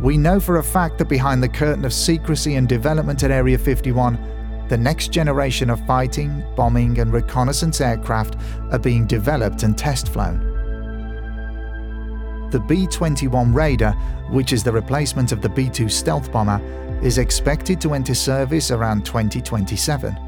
We 0.00 0.16
know 0.16 0.40
for 0.40 0.56
a 0.56 0.62
fact 0.62 0.96
that 0.98 1.10
behind 1.10 1.42
the 1.42 1.48
curtain 1.48 1.84
of 1.84 1.92
secrecy 1.92 2.54
and 2.54 2.66
development 2.66 3.22
at 3.22 3.30
Area 3.30 3.58
51, 3.58 4.66
the 4.68 4.78
next 4.78 5.12
generation 5.12 5.68
of 5.68 5.84
fighting, 5.86 6.42
bombing, 6.56 6.98
and 6.98 7.12
reconnaissance 7.12 7.82
aircraft 7.82 8.36
are 8.70 8.78
being 8.78 9.06
developed 9.06 9.62
and 9.62 9.76
test 9.76 10.08
flown. 10.08 10.40
The 12.50 12.60
B 12.60 12.86
21 12.86 13.52
Raider, 13.52 13.92
which 14.30 14.54
is 14.54 14.64
the 14.64 14.72
replacement 14.72 15.32
of 15.32 15.42
the 15.42 15.50
B 15.50 15.68
2 15.68 15.90
stealth 15.90 16.32
bomber, 16.32 16.60
is 17.02 17.18
expected 17.18 17.78
to 17.82 17.92
enter 17.92 18.14
service 18.14 18.70
around 18.70 19.04
2027. 19.04 20.27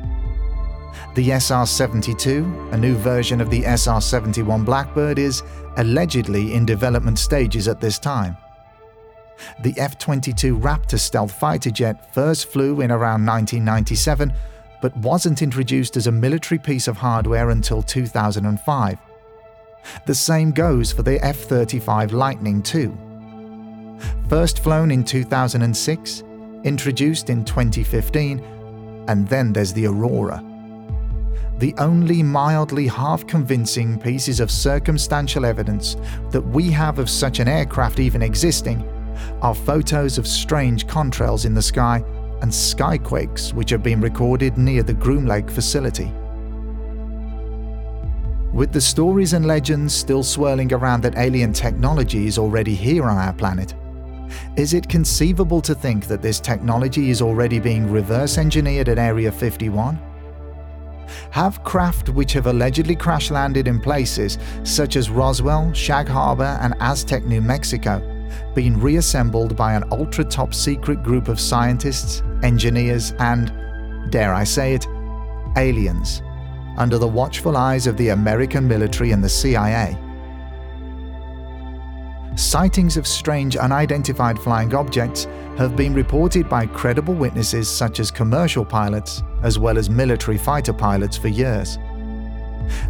The 1.14 1.30
SR 1.32 1.66
72, 1.66 2.70
a 2.72 2.76
new 2.76 2.94
version 2.94 3.40
of 3.40 3.50
the 3.50 3.64
SR 3.64 4.00
71 4.00 4.64
Blackbird, 4.64 5.18
is 5.18 5.42
allegedly 5.76 6.54
in 6.54 6.64
development 6.64 7.18
stages 7.18 7.68
at 7.68 7.80
this 7.80 7.98
time. 7.98 8.36
The 9.62 9.74
F 9.78 9.98
22 9.98 10.58
Raptor 10.58 10.98
stealth 10.98 11.32
fighter 11.32 11.70
jet 11.70 12.12
first 12.14 12.50
flew 12.50 12.80
in 12.80 12.90
around 12.90 13.24
1997, 13.24 14.32
but 14.82 14.96
wasn't 14.98 15.42
introduced 15.42 15.96
as 15.96 16.06
a 16.06 16.12
military 16.12 16.58
piece 16.58 16.88
of 16.88 16.96
hardware 16.96 17.50
until 17.50 17.82
2005. 17.82 18.98
The 20.06 20.14
same 20.14 20.52
goes 20.52 20.92
for 20.92 21.02
the 21.02 21.24
F 21.24 21.36
35 21.36 22.12
Lightning 22.12 22.62
II. 22.74 22.92
First 24.28 24.62
flown 24.62 24.90
in 24.90 25.04
2006, 25.04 26.22
introduced 26.64 27.30
in 27.30 27.44
2015, 27.44 28.40
and 29.08 29.26
then 29.28 29.52
there's 29.52 29.72
the 29.72 29.86
Aurora. 29.86 30.49
The 31.60 31.74
only 31.76 32.22
mildly 32.22 32.86
half 32.86 33.26
convincing 33.26 33.98
pieces 33.98 34.40
of 34.40 34.50
circumstantial 34.50 35.44
evidence 35.44 35.94
that 36.30 36.40
we 36.40 36.70
have 36.70 36.98
of 36.98 37.10
such 37.10 37.38
an 37.38 37.48
aircraft 37.48 38.00
even 38.00 38.22
existing 38.22 38.82
are 39.42 39.54
photos 39.54 40.16
of 40.16 40.26
strange 40.26 40.86
contrails 40.86 41.44
in 41.44 41.52
the 41.52 41.60
sky 41.60 42.02
and 42.40 42.50
skyquakes 42.50 43.52
which 43.52 43.68
have 43.68 43.82
been 43.82 44.00
recorded 44.00 44.56
near 44.56 44.82
the 44.82 44.94
Groom 44.94 45.26
Lake 45.26 45.50
facility. 45.50 46.10
With 48.54 48.72
the 48.72 48.80
stories 48.80 49.34
and 49.34 49.44
legends 49.44 49.94
still 49.94 50.22
swirling 50.22 50.72
around 50.72 51.02
that 51.02 51.18
alien 51.18 51.52
technology 51.52 52.26
is 52.26 52.38
already 52.38 52.74
here 52.74 53.04
on 53.04 53.18
our 53.18 53.34
planet, 53.34 53.74
is 54.56 54.72
it 54.72 54.88
conceivable 54.88 55.60
to 55.60 55.74
think 55.74 56.06
that 56.06 56.22
this 56.22 56.40
technology 56.40 57.10
is 57.10 57.20
already 57.20 57.60
being 57.60 57.92
reverse 57.92 58.38
engineered 58.38 58.88
at 58.88 58.96
Area 58.98 59.30
51? 59.30 60.09
Have 61.30 61.62
craft 61.64 62.08
which 62.08 62.32
have 62.32 62.46
allegedly 62.46 62.96
crash 62.96 63.30
landed 63.30 63.68
in 63.68 63.80
places 63.80 64.38
such 64.64 64.96
as 64.96 65.10
Roswell, 65.10 65.72
Shag 65.72 66.08
Harbor, 66.08 66.58
and 66.60 66.74
Aztec, 66.80 67.24
New 67.24 67.40
Mexico 67.40 68.06
been 68.54 68.80
reassembled 68.80 69.56
by 69.56 69.74
an 69.74 69.84
ultra 69.90 70.24
top 70.24 70.54
secret 70.54 71.02
group 71.02 71.28
of 71.28 71.40
scientists, 71.40 72.22
engineers, 72.42 73.12
and, 73.18 73.52
dare 74.10 74.34
I 74.34 74.44
say 74.44 74.74
it, 74.74 74.86
aliens 75.56 76.22
under 76.76 76.98
the 76.98 77.06
watchful 77.06 77.56
eyes 77.56 77.86
of 77.86 77.96
the 77.96 78.08
American 78.10 78.66
military 78.66 79.12
and 79.12 79.22
the 79.22 79.28
CIA. 79.28 79.96
Sightings 82.36 82.96
of 82.96 83.06
strange 83.06 83.56
unidentified 83.56 84.38
flying 84.38 84.72
objects 84.74 85.24
have 85.58 85.76
been 85.76 85.92
reported 85.92 86.48
by 86.48 86.64
credible 86.64 87.14
witnesses 87.14 87.68
such 87.68 87.98
as 87.98 88.10
commercial 88.10 88.64
pilots 88.64 89.22
as 89.42 89.58
well 89.58 89.76
as 89.76 89.90
military 89.90 90.38
fighter 90.38 90.72
pilots 90.72 91.16
for 91.16 91.28
years. 91.28 91.78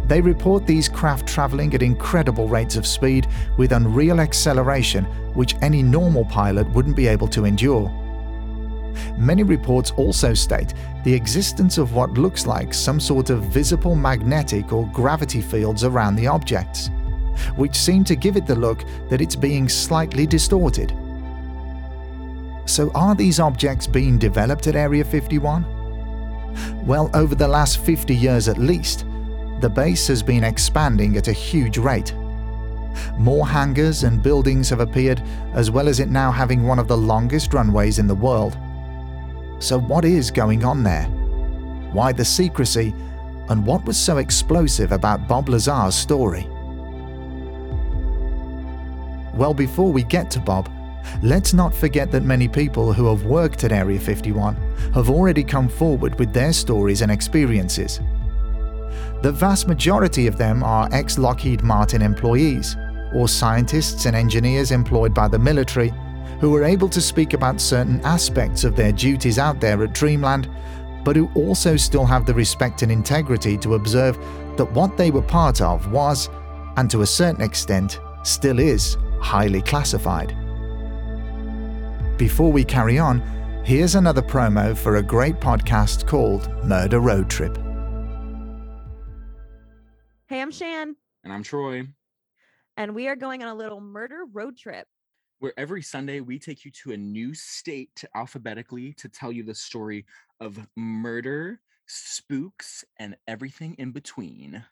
They 0.05 0.21
report 0.21 0.67
these 0.67 0.87
craft 0.87 1.27
traveling 1.27 1.73
at 1.73 1.81
incredible 1.81 2.47
rates 2.47 2.75
of 2.75 2.85
speed 2.85 3.27
with 3.57 3.71
unreal 3.71 4.19
acceleration 4.19 5.05
which 5.33 5.55
any 5.61 5.81
normal 5.81 6.25
pilot 6.25 6.69
wouldn't 6.71 6.95
be 6.95 7.07
able 7.07 7.27
to 7.29 7.45
endure. 7.45 7.91
Many 9.17 9.43
reports 9.43 9.91
also 9.91 10.33
state 10.33 10.73
the 11.03 11.13
existence 11.13 11.77
of 11.77 11.93
what 11.93 12.13
looks 12.13 12.45
like 12.45 12.73
some 12.73 12.99
sort 12.99 13.31
of 13.31 13.43
visible 13.45 13.95
magnetic 13.95 14.71
or 14.71 14.87
gravity 14.93 15.41
fields 15.41 15.83
around 15.83 16.15
the 16.15 16.27
objects, 16.27 16.89
which 17.55 17.75
seem 17.75 18.03
to 18.05 18.15
give 18.15 18.37
it 18.37 18.45
the 18.45 18.55
look 18.55 18.83
that 19.09 19.21
it's 19.21 19.35
being 19.35 19.67
slightly 19.69 20.25
distorted. 20.25 20.93
So, 22.65 22.91
are 22.93 23.15
these 23.15 23.39
objects 23.39 23.87
being 23.87 24.17
developed 24.17 24.67
at 24.67 24.75
Area 24.75 25.03
51? 25.03 25.65
Well, 26.85 27.09
over 27.13 27.35
the 27.35 27.47
last 27.47 27.79
50 27.79 28.15
years 28.15 28.47
at 28.47 28.57
least, 28.57 29.05
the 29.59 29.69
base 29.69 30.07
has 30.07 30.23
been 30.23 30.43
expanding 30.43 31.17
at 31.17 31.27
a 31.27 31.33
huge 31.33 31.77
rate. 31.77 32.13
More 33.17 33.47
hangars 33.47 34.03
and 34.03 34.21
buildings 34.21 34.69
have 34.69 34.79
appeared, 34.79 35.21
as 35.53 35.71
well 35.71 35.87
as 35.87 35.99
it 35.99 36.09
now 36.09 36.31
having 36.31 36.65
one 36.65 36.79
of 36.79 36.87
the 36.87 36.97
longest 36.97 37.53
runways 37.53 37.99
in 37.99 38.07
the 38.07 38.15
world. 38.15 38.57
So, 39.59 39.79
what 39.79 40.05
is 40.05 40.31
going 40.31 40.65
on 40.65 40.83
there? 40.83 41.05
Why 41.93 42.11
the 42.11 42.25
secrecy? 42.25 42.93
And 43.49 43.65
what 43.65 43.85
was 43.85 43.97
so 43.97 44.17
explosive 44.17 44.91
about 44.91 45.27
Bob 45.27 45.49
Lazar's 45.49 45.95
story? 45.95 46.47
Well, 49.33 49.53
before 49.53 49.91
we 49.91 50.03
get 50.03 50.29
to 50.31 50.39
Bob, 50.39 50.69
let's 51.21 51.53
not 51.53 51.73
forget 51.73 52.11
that 52.11 52.23
many 52.23 52.47
people 52.47 52.93
who 52.93 53.07
have 53.07 53.25
worked 53.25 53.63
at 53.63 53.71
Area 53.71 53.99
51 53.99 54.55
have 54.93 55.09
already 55.09 55.43
come 55.43 55.69
forward 55.69 56.19
with 56.19 56.33
their 56.33 56.53
stories 56.53 57.01
and 57.01 57.11
experiences. 57.11 58.01
The 59.21 59.31
vast 59.31 59.67
majority 59.67 60.27
of 60.27 60.37
them 60.37 60.63
are 60.63 60.89
ex 60.91 61.17
Lockheed 61.17 61.63
Martin 61.63 62.01
employees, 62.01 62.75
or 63.13 63.27
scientists 63.27 64.05
and 64.05 64.15
engineers 64.15 64.71
employed 64.71 65.13
by 65.13 65.27
the 65.27 65.39
military 65.39 65.93
who 66.39 66.49
were 66.49 66.63
able 66.63 66.89
to 66.89 66.99
speak 66.99 67.33
about 67.33 67.61
certain 67.61 68.01
aspects 68.01 68.63
of 68.63 68.75
their 68.75 68.91
duties 68.91 69.37
out 69.37 69.61
there 69.61 69.83
at 69.83 69.93
Dreamland, 69.93 70.49
but 71.03 71.15
who 71.15 71.29
also 71.35 71.77
still 71.77 72.05
have 72.05 72.25
the 72.25 72.33
respect 72.33 72.81
and 72.81 72.91
integrity 72.91 73.57
to 73.59 73.75
observe 73.75 74.17
that 74.57 74.71
what 74.73 74.97
they 74.97 75.11
were 75.11 75.21
part 75.21 75.61
of 75.61 75.91
was, 75.91 76.29
and 76.77 76.89
to 76.89 77.01
a 77.01 77.05
certain 77.05 77.43
extent, 77.43 77.99
still 78.23 78.59
is, 78.59 78.97
highly 79.21 79.61
classified. 79.61 80.35
Before 82.17 82.51
we 82.51 82.63
carry 82.63 82.99
on, 82.99 83.19
here's 83.63 83.95
another 83.95 84.21
promo 84.21 84.75
for 84.75 84.97
a 84.97 85.03
great 85.03 85.35
podcast 85.35 86.07
called 86.07 86.49
Murder 86.63 86.99
Road 86.99 87.29
Trip. 87.29 87.57
Hey, 90.27 90.41
I'm 90.41 90.51
Shan, 90.51 90.95
And 91.23 91.33
I'm 91.33 91.43
Troy, 91.43 91.87
and 92.77 92.95
we 92.95 93.07
are 93.07 93.15
going 93.15 93.43
on 93.43 93.49
a 93.49 93.55
little 93.55 93.81
murder 93.81 94.25
road 94.31 94.57
trip. 94.57 94.87
where 95.39 95.53
every 95.57 95.81
Sunday 95.81 96.19
we 96.19 96.37
take 96.37 96.63
you 96.63 96.71
to 96.71 96.91
a 96.91 96.97
new 96.97 97.33
state 97.33 98.03
alphabetically 98.15 98.93
to 98.93 99.09
tell 99.09 99.31
you 99.31 99.43
the 99.43 99.55
story 99.55 100.05
of 100.39 100.59
murder 100.77 101.59
spooks, 101.87 102.83
and 102.99 103.15
everything 103.27 103.75
in 103.77 103.91
between. 103.91 104.63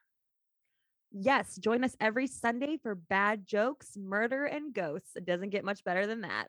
Yes, 1.12 1.58
join 1.58 1.84
us 1.84 1.96
every 2.00 2.28
Sunday 2.28 2.78
for 2.78 2.94
bad 2.94 3.46
jokes, 3.46 3.98
murder, 3.98 4.46
and 4.46 4.74
ghosts. 4.74 5.12
It 5.16 5.26
doesn't 5.26 5.50
get 5.50 5.66
much 5.66 5.84
better 5.84 6.06
than 6.06 6.22
that. 6.22 6.48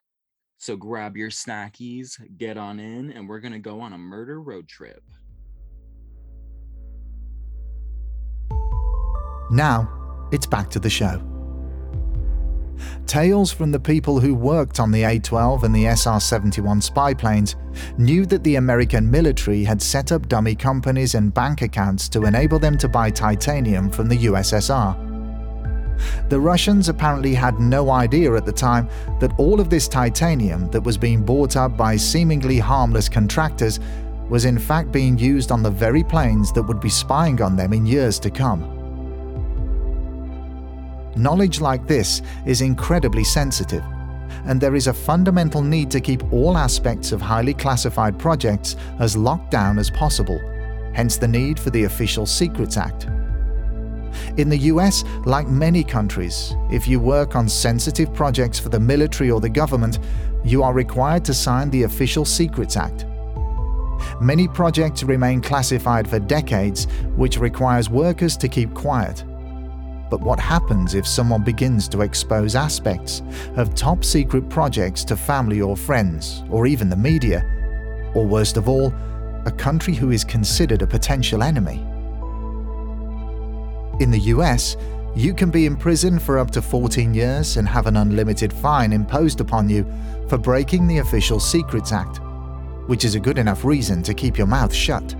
So 0.58 0.76
grab 0.76 1.16
your 1.16 1.30
snackies, 1.30 2.20
get 2.36 2.58
on 2.58 2.78
in, 2.78 3.10
and 3.12 3.26
we're 3.26 3.40
going 3.40 3.54
to 3.54 3.58
go 3.58 3.80
on 3.80 3.94
a 3.94 3.98
murder 3.98 4.42
road 4.42 4.68
trip. 4.68 5.02
Now, 9.50 10.28
it's 10.30 10.46
back 10.46 10.68
to 10.70 10.78
the 10.78 10.90
show. 10.90 11.39
Tales 13.06 13.52
from 13.52 13.70
the 13.70 13.80
people 13.80 14.20
who 14.20 14.34
worked 14.34 14.80
on 14.80 14.90
the 14.90 15.04
A 15.04 15.18
12 15.18 15.64
and 15.64 15.74
the 15.74 15.86
SR 15.86 16.20
71 16.20 16.80
spy 16.80 17.14
planes 17.14 17.56
knew 17.98 18.26
that 18.26 18.44
the 18.44 18.56
American 18.56 19.10
military 19.10 19.64
had 19.64 19.80
set 19.82 20.12
up 20.12 20.28
dummy 20.28 20.54
companies 20.54 21.14
and 21.14 21.34
bank 21.34 21.62
accounts 21.62 22.08
to 22.10 22.24
enable 22.24 22.58
them 22.58 22.76
to 22.78 22.88
buy 22.88 23.10
titanium 23.10 23.90
from 23.90 24.08
the 24.08 24.18
USSR. 24.18 25.08
The 26.28 26.40
Russians 26.40 26.88
apparently 26.88 27.34
had 27.34 27.60
no 27.60 27.90
idea 27.90 28.34
at 28.34 28.46
the 28.46 28.52
time 28.52 28.88
that 29.20 29.38
all 29.38 29.60
of 29.60 29.68
this 29.68 29.88
titanium 29.88 30.70
that 30.70 30.82
was 30.82 30.96
being 30.96 31.22
bought 31.22 31.56
up 31.56 31.76
by 31.76 31.96
seemingly 31.96 32.58
harmless 32.58 33.08
contractors 33.08 33.80
was 34.28 34.44
in 34.44 34.58
fact 34.58 34.92
being 34.92 35.18
used 35.18 35.50
on 35.50 35.62
the 35.62 35.70
very 35.70 36.04
planes 36.04 36.52
that 36.52 36.62
would 36.62 36.80
be 36.80 36.88
spying 36.88 37.42
on 37.42 37.56
them 37.56 37.72
in 37.72 37.84
years 37.84 38.18
to 38.20 38.30
come. 38.30 38.79
Knowledge 41.16 41.60
like 41.60 41.88
this 41.88 42.22
is 42.46 42.60
incredibly 42.60 43.24
sensitive, 43.24 43.82
and 44.44 44.60
there 44.60 44.76
is 44.76 44.86
a 44.86 44.92
fundamental 44.92 45.60
need 45.60 45.90
to 45.90 46.00
keep 46.00 46.32
all 46.32 46.56
aspects 46.56 47.10
of 47.10 47.20
highly 47.20 47.52
classified 47.52 48.16
projects 48.16 48.76
as 49.00 49.16
locked 49.16 49.50
down 49.50 49.78
as 49.78 49.90
possible, 49.90 50.38
hence 50.94 51.16
the 51.16 51.26
need 51.26 51.58
for 51.58 51.70
the 51.70 51.84
Official 51.84 52.26
Secrets 52.26 52.76
Act. 52.76 53.08
In 54.36 54.48
the 54.48 54.58
US, 54.58 55.04
like 55.26 55.48
many 55.48 55.82
countries, 55.82 56.54
if 56.70 56.86
you 56.86 57.00
work 57.00 57.34
on 57.34 57.48
sensitive 57.48 58.14
projects 58.14 58.60
for 58.60 58.68
the 58.68 58.80
military 58.80 59.32
or 59.32 59.40
the 59.40 59.48
government, 59.48 59.98
you 60.44 60.62
are 60.62 60.72
required 60.72 61.24
to 61.24 61.34
sign 61.34 61.70
the 61.70 61.82
Official 61.82 62.24
Secrets 62.24 62.76
Act. 62.76 63.04
Many 64.20 64.46
projects 64.46 65.02
remain 65.02 65.40
classified 65.40 66.08
for 66.08 66.20
decades, 66.20 66.86
which 67.16 67.36
requires 67.38 67.90
workers 67.90 68.36
to 68.38 68.48
keep 68.48 68.72
quiet 68.74 69.24
but 70.10 70.20
what 70.20 70.40
happens 70.40 70.94
if 70.94 71.06
someone 71.06 71.44
begins 71.44 71.88
to 71.88 72.02
expose 72.02 72.56
aspects 72.56 73.22
of 73.56 73.74
top 73.74 74.04
secret 74.04 74.48
projects 74.48 75.04
to 75.04 75.16
family 75.16 75.60
or 75.60 75.76
friends, 75.76 76.42
or 76.50 76.66
even 76.66 76.90
the 76.90 76.96
media, 76.96 77.42
or 78.14 78.26
worst 78.26 78.56
of 78.56 78.68
all, 78.68 78.92
a 79.46 79.52
country 79.52 79.94
who 79.94 80.10
is 80.10 80.24
considered 80.24 80.82
a 80.82 80.86
potential 80.86 81.44
enemy? 81.44 81.86
In 84.00 84.10
the 84.10 84.20
US, 84.34 84.76
you 85.14 85.32
can 85.32 85.50
be 85.50 85.66
imprisoned 85.66 86.22
for 86.22 86.38
up 86.38 86.50
to 86.52 86.62
14 86.62 87.14
years 87.14 87.56
and 87.56 87.68
have 87.68 87.86
an 87.86 87.96
unlimited 87.96 88.52
fine 88.52 88.92
imposed 88.92 89.40
upon 89.40 89.68
you 89.68 89.86
for 90.28 90.38
breaking 90.38 90.86
the 90.86 90.98
Official 90.98 91.38
Secrets 91.38 91.92
Act, 91.92 92.20
which 92.88 93.04
is 93.04 93.14
a 93.14 93.20
good 93.20 93.38
enough 93.38 93.64
reason 93.64 94.02
to 94.02 94.14
keep 94.14 94.36
your 94.36 94.46
mouth 94.46 94.74
shut 94.74 95.14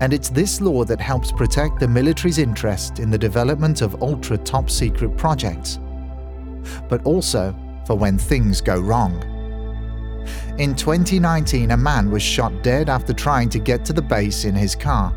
and 0.00 0.12
it's 0.12 0.28
this 0.28 0.60
law 0.60 0.84
that 0.84 1.00
helps 1.00 1.32
protect 1.32 1.80
the 1.80 1.88
military's 1.88 2.38
interest 2.38 2.98
in 2.98 3.10
the 3.10 3.18
development 3.18 3.82
of 3.82 4.02
ultra 4.02 4.38
top 4.38 4.70
secret 4.70 5.16
projects. 5.16 5.78
But 6.88 7.04
also 7.04 7.54
for 7.86 7.96
when 7.96 8.18
things 8.18 8.60
go 8.60 8.78
wrong. 8.78 9.22
In 10.58 10.74
2019, 10.74 11.70
a 11.70 11.76
man 11.76 12.10
was 12.10 12.22
shot 12.22 12.62
dead 12.62 12.88
after 12.88 13.12
trying 13.12 13.48
to 13.50 13.58
get 13.58 13.84
to 13.86 13.92
the 13.92 14.02
base 14.02 14.44
in 14.44 14.54
his 14.54 14.74
car. 14.74 15.14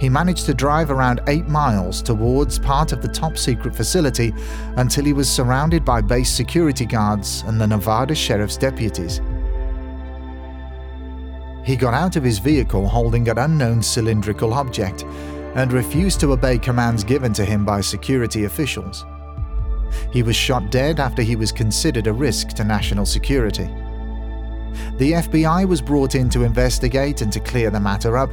He 0.00 0.08
managed 0.08 0.46
to 0.46 0.54
drive 0.54 0.90
around 0.90 1.20
8 1.28 1.46
miles 1.46 2.02
towards 2.02 2.58
part 2.58 2.92
of 2.92 3.00
the 3.00 3.08
top 3.08 3.38
secret 3.38 3.74
facility 3.76 4.34
until 4.76 5.04
he 5.04 5.12
was 5.12 5.30
surrounded 5.30 5.84
by 5.84 6.00
base 6.00 6.30
security 6.30 6.86
guards 6.86 7.42
and 7.46 7.60
the 7.60 7.66
Nevada 7.66 8.14
sheriff's 8.14 8.56
deputies. 8.56 9.20
He 11.64 11.76
got 11.76 11.94
out 11.94 12.16
of 12.16 12.22
his 12.22 12.38
vehicle 12.38 12.86
holding 12.86 13.28
an 13.28 13.38
unknown 13.38 13.82
cylindrical 13.82 14.52
object 14.52 15.04
and 15.54 15.72
refused 15.72 16.20
to 16.20 16.32
obey 16.32 16.58
commands 16.58 17.04
given 17.04 17.32
to 17.34 17.44
him 17.44 17.64
by 17.64 17.80
security 17.80 18.44
officials. 18.44 19.04
He 20.12 20.22
was 20.22 20.36
shot 20.36 20.70
dead 20.70 21.00
after 21.00 21.22
he 21.22 21.36
was 21.36 21.52
considered 21.52 22.06
a 22.06 22.12
risk 22.12 22.48
to 22.48 22.64
national 22.64 23.06
security. 23.06 23.68
The 24.98 25.12
FBI 25.12 25.66
was 25.66 25.80
brought 25.80 26.14
in 26.14 26.28
to 26.30 26.42
investigate 26.42 27.22
and 27.22 27.32
to 27.32 27.40
clear 27.40 27.70
the 27.70 27.80
matter 27.80 28.18
up, 28.18 28.30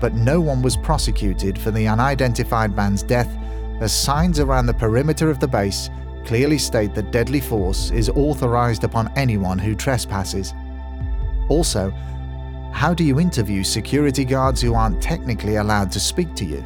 but 0.00 0.14
no 0.14 0.40
one 0.40 0.62
was 0.62 0.76
prosecuted 0.76 1.58
for 1.58 1.70
the 1.70 1.88
unidentified 1.88 2.76
man's 2.76 3.02
death, 3.02 3.34
as 3.80 3.92
signs 3.92 4.38
around 4.38 4.66
the 4.66 4.74
perimeter 4.74 5.30
of 5.30 5.40
the 5.40 5.48
base 5.48 5.88
clearly 6.24 6.58
state 6.58 6.94
that 6.94 7.10
deadly 7.10 7.40
force 7.40 7.90
is 7.90 8.10
authorized 8.10 8.84
upon 8.84 9.10
anyone 9.16 9.58
who 9.58 9.74
trespasses. 9.74 10.54
Also, 11.48 11.92
how 12.72 12.94
do 12.94 13.04
you 13.04 13.20
interview 13.20 13.62
security 13.62 14.24
guards 14.24 14.60
who 14.60 14.74
aren't 14.74 15.02
technically 15.02 15.56
allowed 15.56 15.92
to 15.92 16.00
speak 16.00 16.34
to 16.34 16.44
you? 16.44 16.64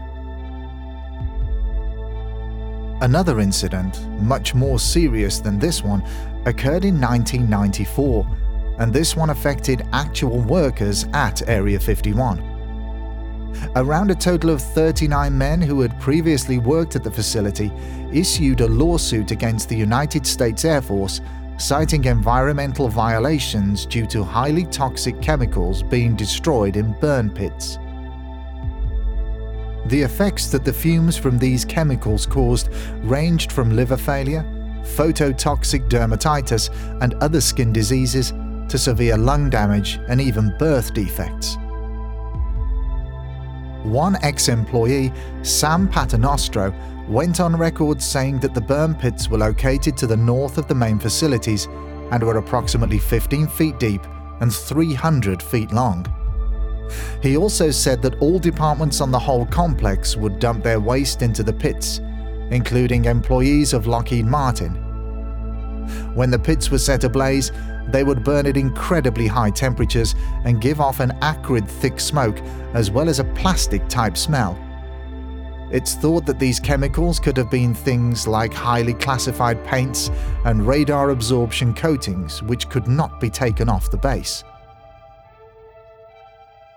Another 3.00 3.40
incident, 3.40 4.08
much 4.20 4.54
more 4.54 4.78
serious 4.78 5.40
than 5.40 5.58
this 5.58 5.82
one, 5.82 6.02
occurred 6.46 6.84
in 6.84 7.00
1994, 7.00 8.26
and 8.78 8.92
this 8.92 9.16
one 9.16 9.30
affected 9.30 9.86
actual 9.92 10.40
workers 10.40 11.04
at 11.12 11.46
Area 11.48 11.78
51. 11.78 12.54
Around 13.76 14.10
a 14.10 14.14
total 14.14 14.50
of 14.50 14.60
39 14.60 15.36
men 15.36 15.60
who 15.60 15.80
had 15.80 16.00
previously 16.00 16.58
worked 16.58 16.96
at 16.96 17.04
the 17.04 17.10
facility 17.10 17.72
issued 18.12 18.60
a 18.60 18.68
lawsuit 18.68 19.30
against 19.30 19.68
the 19.68 19.76
United 19.76 20.26
States 20.26 20.64
Air 20.64 20.82
Force 20.82 21.20
citing 21.58 22.04
environmental 22.04 22.88
violations 22.88 23.86
due 23.86 24.06
to 24.06 24.24
highly 24.24 24.64
toxic 24.66 25.20
chemicals 25.22 25.82
being 25.82 26.16
destroyed 26.16 26.76
in 26.76 26.92
burn 27.00 27.30
pits. 27.30 27.78
The 29.86 30.02
effects 30.02 30.46
that 30.48 30.64
the 30.64 30.72
fumes 30.72 31.16
from 31.16 31.38
these 31.38 31.64
chemicals 31.64 32.26
caused 32.26 32.68
ranged 33.02 33.52
from 33.52 33.76
liver 33.76 33.96
failure, 33.96 34.42
phototoxic 34.82 35.88
dermatitis, 35.88 36.70
and 37.02 37.14
other 37.14 37.40
skin 37.40 37.72
diseases 37.72 38.32
to 38.68 38.78
severe 38.78 39.16
lung 39.16 39.50
damage 39.50 40.00
and 40.08 40.20
even 40.20 40.56
birth 40.58 40.94
defects. 40.94 41.56
One 43.84 44.16
ex 44.22 44.48
employee, 44.48 45.12
Sam 45.42 45.88
Paternostro, 45.88 46.74
went 47.06 47.38
on 47.38 47.54
record 47.54 48.00
saying 48.00 48.40
that 48.40 48.54
the 48.54 48.60
burn 48.60 48.94
pits 48.94 49.28
were 49.28 49.38
located 49.38 49.96
to 49.98 50.06
the 50.06 50.16
north 50.16 50.56
of 50.56 50.66
the 50.68 50.74
main 50.74 50.98
facilities 50.98 51.66
and 52.10 52.22
were 52.22 52.38
approximately 52.38 52.98
15 52.98 53.46
feet 53.46 53.78
deep 53.78 54.00
and 54.40 54.52
300 54.52 55.42
feet 55.42 55.70
long. 55.70 56.06
He 57.22 57.36
also 57.36 57.70
said 57.70 58.00
that 58.02 58.18
all 58.20 58.38
departments 58.38 59.00
on 59.00 59.10
the 59.10 59.18
whole 59.18 59.46
complex 59.46 60.16
would 60.16 60.38
dump 60.38 60.64
their 60.64 60.80
waste 60.80 61.20
into 61.20 61.42
the 61.42 61.52
pits, 61.52 62.00
including 62.50 63.04
employees 63.04 63.74
of 63.74 63.86
Lockheed 63.86 64.26
Martin. 64.26 64.74
When 66.14 66.30
the 66.30 66.38
pits 66.38 66.70
were 66.70 66.78
set 66.78 67.04
ablaze, 67.04 67.52
they 67.88 68.04
would 68.04 68.24
burn 68.24 68.46
at 68.46 68.56
incredibly 68.56 69.26
high 69.26 69.50
temperatures 69.50 70.14
and 70.44 70.60
give 70.60 70.80
off 70.80 71.00
an 71.00 71.12
acrid, 71.22 71.68
thick 71.68 72.00
smoke 72.00 72.38
as 72.72 72.90
well 72.90 73.08
as 73.08 73.18
a 73.18 73.24
plastic 73.24 73.86
type 73.88 74.16
smell. 74.16 74.58
It's 75.70 75.94
thought 75.94 76.26
that 76.26 76.38
these 76.38 76.60
chemicals 76.60 77.18
could 77.18 77.36
have 77.36 77.50
been 77.50 77.74
things 77.74 78.28
like 78.28 78.52
highly 78.52 78.94
classified 78.94 79.64
paints 79.64 80.10
and 80.44 80.66
radar 80.66 81.10
absorption 81.10 81.74
coatings, 81.74 82.42
which 82.42 82.68
could 82.68 82.86
not 82.86 83.20
be 83.20 83.30
taken 83.30 83.68
off 83.68 83.90
the 83.90 83.96
base. 83.96 84.44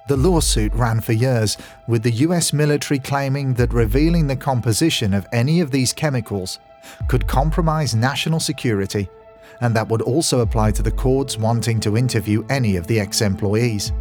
The 0.08 0.18
lawsuit 0.18 0.74
ran 0.74 1.02
for 1.02 1.12
years, 1.12 1.58
with 1.88 2.02
the 2.02 2.12
US 2.12 2.54
military 2.54 2.98
claiming 2.98 3.56
that 3.56 3.74
revealing 3.74 4.28
the 4.28 4.38
composition 4.38 5.14
of 5.14 5.28
any 5.34 5.60
of 5.60 5.72
these 5.72 5.92
chemicals 5.92 6.60
could 7.10 7.28
compromise 7.28 7.94
national 7.94 8.40
security, 8.40 9.10
and 9.62 9.76
that 9.76 9.88
would 9.88 10.02
also 10.02 10.40
apply 10.40 10.72
to 10.72 10.82
the 10.82 10.92
courts 10.92 11.38
wanting 11.38 11.80
to 11.82 11.98
interview 11.98 12.46
any 12.50 12.76
of 12.76 12.88
the 12.88 13.00
ex 13.00 13.22
employees. 13.22 13.92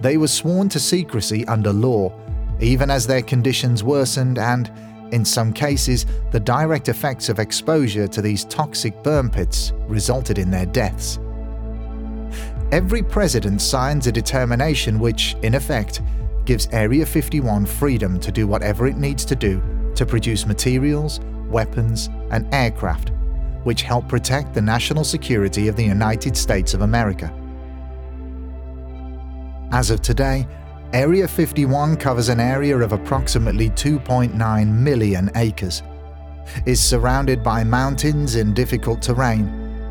They 0.00 0.16
were 0.16 0.28
sworn 0.28 0.68
to 0.70 0.80
secrecy 0.80 1.46
under 1.46 1.72
law 1.72 2.12
even 2.60 2.90
as 2.90 3.06
their 3.06 3.22
conditions 3.22 3.84
worsened 3.84 4.38
and, 4.38 4.70
in 5.12 5.24
some 5.24 5.52
cases, 5.52 6.06
the 6.30 6.40
direct 6.40 6.88
effects 6.88 7.28
of 7.28 7.38
exposure 7.38 8.08
to 8.08 8.22
these 8.22 8.44
toxic 8.44 9.02
burn 9.02 9.30
pits 9.30 9.72
resulted 9.86 10.38
in 10.38 10.50
their 10.50 10.66
deaths. 10.66 11.18
Every 12.72 13.02
president 13.02 13.60
signs 13.60 14.06
a 14.06 14.12
determination 14.12 14.98
which, 14.98 15.36
in 15.42 15.54
effect, 15.54 16.02
gives 16.44 16.68
Area 16.72 17.06
51 17.06 17.66
freedom 17.66 18.18
to 18.20 18.32
do 18.32 18.46
whatever 18.46 18.86
it 18.86 18.96
needs 18.96 19.24
to 19.26 19.36
do 19.36 19.62
to 19.94 20.04
produce 20.04 20.46
materials, 20.46 21.20
weapons, 21.48 22.08
and 22.30 22.52
aircraft 22.52 23.12
which 23.66 23.82
help 23.82 24.06
protect 24.06 24.54
the 24.54 24.62
national 24.62 25.02
security 25.02 25.66
of 25.66 25.74
the 25.74 25.84
United 25.84 26.36
States 26.36 26.72
of 26.72 26.82
America. 26.82 27.32
As 29.72 29.90
of 29.90 30.00
today, 30.02 30.46
Area 30.92 31.26
51 31.26 31.96
covers 31.96 32.28
an 32.28 32.38
area 32.38 32.78
of 32.78 32.92
approximately 32.92 33.70
2.9 33.70 34.68
million 34.68 35.30
acres, 35.34 35.82
is 36.64 36.80
surrounded 36.80 37.42
by 37.42 37.64
mountains 37.64 38.36
in 38.36 38.54
difficult 38.54 39.02
terrain, 39.02 39.48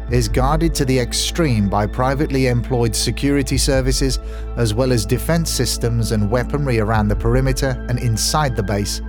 is 0.10 0.30
guarded 0.30 0.74
to 0.76 0.86
the 0.86 0.98
extreme 0.98 1.68
by 1.68 1.86
privately 1.86 2.48
employed 2.48 2.96
security 2.96 3.58
services, 3.58 4.20
as 4.56 4.74
well 4.74 4.94
as 4.94 5.06
defense 5.06 5.50
systems 5.50 6.14
and 6.14 6.32
weaponry 6.32 6.80
around 6.80 7.10
the 7.10 7.16
perimeter 7.16 7.86
and 7.90 8.00
inside 8.00 8.56
the 8.56 8.64
base, 8.64 9.02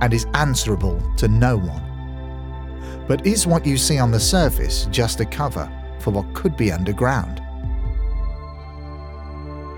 and 0.00 0.14
is 0.14 0.26
answerable 0.32 1.02
to 1.18 1.28
no 1.28 1.58
one. 1.58 1.95
But 3.06 3.26
is 3.26 3.46
what 3.46 3.66
you 3.66 3.76
see 3.76 3.98
on 3.98 4.10
the 4.10 4.20
surface 4.20 4.86
just 4.90 5.20
a 5.20 5.24
cover 5.24 5.70
for 6.00 6.10
what 6.10 6.34
could 6.34 6.56
be 6.56 6.72
underground? 6.72 7.40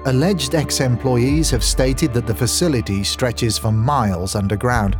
Alleged 0.07 0.55
ex 0.55 0.81
employees 0.81 1.51
have 1.51 1.63
stated 1.63 2.15
that 2.15 2.27
the 2.27 2.35
facility 2.35 3.05
stretches 3.05 3.59
for 3.59 3.73
miles 3.73 4.35
underground, 4.35 4.97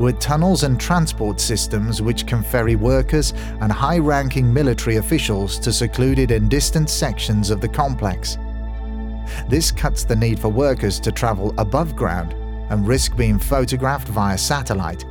with 0.00 0.18
tunnels 0.18 0.62
and 0.64 0.80
transport 0.80 1.40
systems 1.40 2.00
which 2.00 2.26
can 2.26 2.42
ferry 2.42 2.74
workers 2.74 3.34
and 3.60 3.70
high 3.70 3.98
ranking 3.98 4.52
military 4.52 4.96
officials 4.96 5.58
to 5.58 5.72
secluded 5.72 6.30
and 6.30 6.50
distant 6.50 6.88
sections 6.88 7.50
of 7.50 7.60
the 7.60 7.68
complex. 7.68 8.38
This 9.48 9.70
cuts 9.70 10.04
the 10.04 10.16
need 10.16 10.38
for 10.40 10.48
workers 10.48 10.98
to 11.00 11.12
travel 11.12 11.54
above 11.58 11.94
ground 11.94 12.32
and 12.70 12.86
risk 12.86 13.16
being 13.16 13.38
photographed 13.38 14.08
via 14.08 14.38
satellite. 14.38 15.04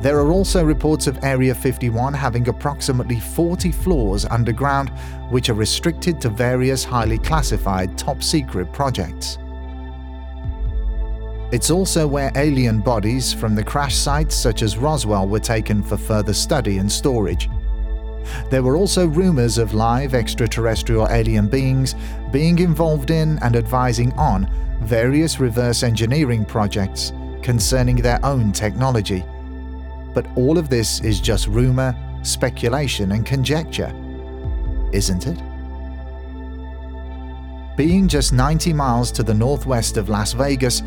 There 0.00 0.18
are 0.18 0.30
also 0.30 0.64
reports 0.64 1.06
of 1.06 1.22
Area 1.22 1.54
51 1.54 2.14
having 2.14 2.48
approximately 2.48 3.20
40 3.20 3.72
floors 3.72 4.24
underground, 4.26 4.90
which 5.30 5.48
are 5.48 5.54
restricted 5.54 6.20
to 6.20 6.28
various 6.28 6.84
highly 6.84 7.18
classified 7.18 7.96
top 7.98 8.22
secret 8.22 8.72
projects. 8.72 9.38
It's 11.50 11.70
also 11.70 12.06
where 12.06 12.30
alien 12.34 12.80
bodies 12.80 13.32
from 13.32 13.54
the 13.54 13.64
crash 13.64 13.96
sites 13.96 14.34
such 14.34 14.62
as 14.62 14.76
Roswell 14.76 15.26
were 15.26 15.40
taken 15.40 15.82
for 15.82 15.96
further 15.96 16.34
study 16.34 16.76
and 16.76 16.92
storage. 16.92 17.48
There 18.50 18.62
were 18.62 18.76
also 18.76 19.06
rumours 19.06 19.56
of 19.56 19.72
live 19.72 20.14
extraterrestrial 20.14 21.08
alien 21.08 21.48
beings 21.48 21.94
being 22.30 22.58
involved 22.58 23.10
in 23.10 23.38
and 23.38 23.56
advising 23.56 24.12
on 24.12 24.50
various 24.82 25.40
reverse 25.40 25.82
engineering 25.82 26.44
projects 26.44 27.12
concerning 27.42 27.96
their 27.96 28.24
own 28.24 28.52
technology. 28.52 29.24
But 30.14 30.26
all 30.36 30.58
of 30.58 30.68
this 30.68 31.00
is 31.00 31.20
just 31.20 31.46
rumour, 31.46 31.94
speculation, 32.22 33.12
and 33.12 33.24
conjecture, 33.24 33.92
isn't 34.92 35.26
it? 35.26 35.38
Being 37.76 38.08
just 38.08 38.32
90 38.32 38.72
miles 38.72 39.12
to 39.12 39.22
the 39.22 39.34
northwest 39.34 39.96
of 39.96 40.08
Las 40.08 40.32
Vegas, 40.32 40.82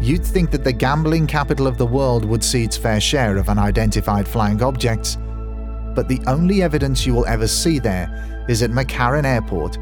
you'd 0.00 0.24
think 0.24 0.50
that 0.50 0.64
the 0.64 0.72
gambling 0.72 1.26
capital 1.26 1.66
of 1.66 1.76
the 1.76 1.86
world 1.86 2.24
would 2.24 2.42
see 2.42 2.64
its 2.64 2.76
fair 2.76 3.00
share 3.00 3.36
of 3.36 3.48
unidentified 3.50 4.26
flying 4.26 4.62
objects. 4.62 5.18
But 5.94 6.08
the 6.08 6.20
only 6.26 6.62
evidence 6.62 7.04
you 7.04 7.12
will 7.12 7.26
ever 7.26 7.46
see 7.46 7.78
there 7.78 8.46
is 8.48 8.62
at 8.62 8.70
McCarran 8.70 9.24
Airport, 9.24 9.76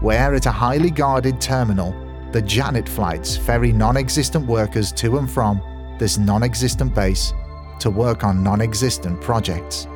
where 0.00 0.34
at 0.34 0.46
a 0.46 0.50
highly 0.50 0.90
guarded 0.90 1.40
terminal, 1.40 1.92
the 2.30 2.42
Janet 2.42 2.88
flights 2.88 3.36
ferry 3.36 3.72
non 3.72 3.96
existent 3.96 4.46
workers 4.46 4.92
to 4.92 5.18
and 5.18 5.28
from 5.28 5.60
this 5.98 6.18
non 6.18 6.42
existent 6.42 6.94
base 6.94 7.32
to 7.80 7.90
work 7.90 8.24
on 8.24 8.42
non 8.42 8.60
existent 8.60 9.20
projects. 9.20 9.86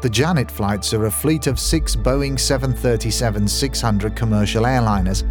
The 0.00 0.08
Janet 0.08 0.48
flights 0.50 0.94
are 0.94 1.06
a 1.06 1.10
fleet 1.10 1.48
of 1.48 1.58
six 1.58 1.96
Boeing 1.96 2.38
737 2.38 3.48
600 3.48 4.14
commercial 4.14 4.62
airliners, 4.64 5.24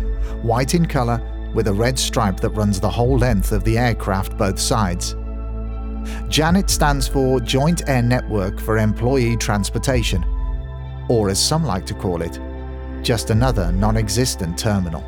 white 0.43 0.73
in 0.73 0.85
colour 0.85 1.21
with 1.53 1.67
a 1.69 1.73
red 1.73 1.97
stripe 1.97 2.39
that 2.41 2.49
runs 2.49 2.79
the 2.79 2.89
whole 2.89 3.17
length 3.17 3.51
of 3.53 3.63
the 3.63 3.77
aircraft 3.77 4.37
both 4.37 4.59
sides. 4.59 5.15
JANET 6.29 6.69
stands 6.69 7.07
for 7.07 7.39
Joint 7.39 7.87
Air 7.87 8.01
Network 8.01 8.59
for 8.59 8.77
Employee 8.77 9.37
Transportation, 9.37 10.23
or 11.09 11.29
as 11.29 11.43
some 11.43 11.63
like 11.63 11.85
to 11.85 11.93
call 11.93 12.21
it, 12.21 12.39
just 13.01 13.29
another 13.29 13.71
non 13.71 13.95
existent 13.95 14.57
terminal. 14.57 15.03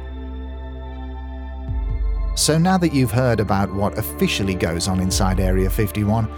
So 2.36 2.58
now 2.58 2.78
that 2.78 2.94
you've 2.94 3.12
heard 3.12 3.40
about 3.40 3.74
what 3.74 3.98
officially 3.98 4.56
goes 4.56 4.88
on 4.88 5.00
inside 5.00 5.40
Area 5.40 5.70
51, 5.70 6.30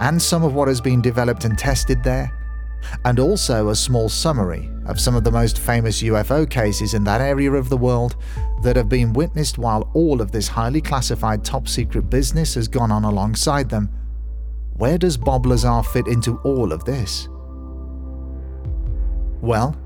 and 0.00 0.20
some 0.20 0.44
of 0.44 0.54
what 0.54 0.68
has 0.68 0.80
been 0.80 1.00
developed 1.00 1.44
and 1.44 1.58
tested 1.58 2.02
there, 2.02 2.32
and 3.04 3.18
also 3.18 3.68
a 3.68 3.76
small 3.76 4.08
summary 4.08 4.70
of 4.86 5.00
some 5.00 5.16
of 5.16 5.24
the 5.24 5.30
most 5.30 5.58
famous 5.58 6.02
UFO 6.02 6.48
cases 6.48 6.94
in 6.94 7.04
that 7.04 7.20
area 7.20 7.52
of 7.52 7.68
the 7.68 7.76
world 7.76 8.16
that 8.62 8.76
have 8.76 8.88
been 8.88 9.12
witnessed 9.12 9.58
while 9.58 9.90
all 9.94 10.20
of 10.20 10.30
this 10.30 10.48
highly 10.48 10.80
classified 10.80 11.44
top 11.44 11.68
secret 11.68 12.08
business 12.08 12.54
has 12.54 12.68
gone 12.68 12.92
on 12.92 13.04
alongside 13.04 13.68
them. 13.68 13.90
Where 14.74 14.98
does 14.98 15.16
Bob 15.16 15.46
Lazar 15.46 15.82
fit 15.82 16.06
into 16.06 16.38
all 16.38 16.72
of 16.72 16.84
this? 16.84 17.28
Well, 19.40 19.76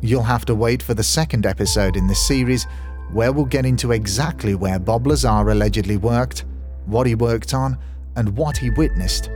you'll 0.00 0.22
have 0.22 0.44
to 0.46 0.54
wait 0.54 0.82
for 0.82 0.94
the 0.94 1.02
second 1.02 1.46
episode 1.46 1.96
in 1.96 2.06
this 2.06 2.26
series 2.26 2.66
where 3.12 3.32
we'll 3.32 3.44
get 3.44 3.66
into 3.66 3.92
exactly 3.92 4.54
where 4.54 4.78
Bob 4.78 5.06
Lazar 5.06 5.50
allegedly 5.50 5.96
worked, 5.96 6.44
what 6.86 7.06
he 7.06 7.14
worked 7.14 7.54
on, 7.54 7.78
and 8.16 8.36
what 8.36 8.56
he 8.56 8.70
witnessed. 8.70 9.30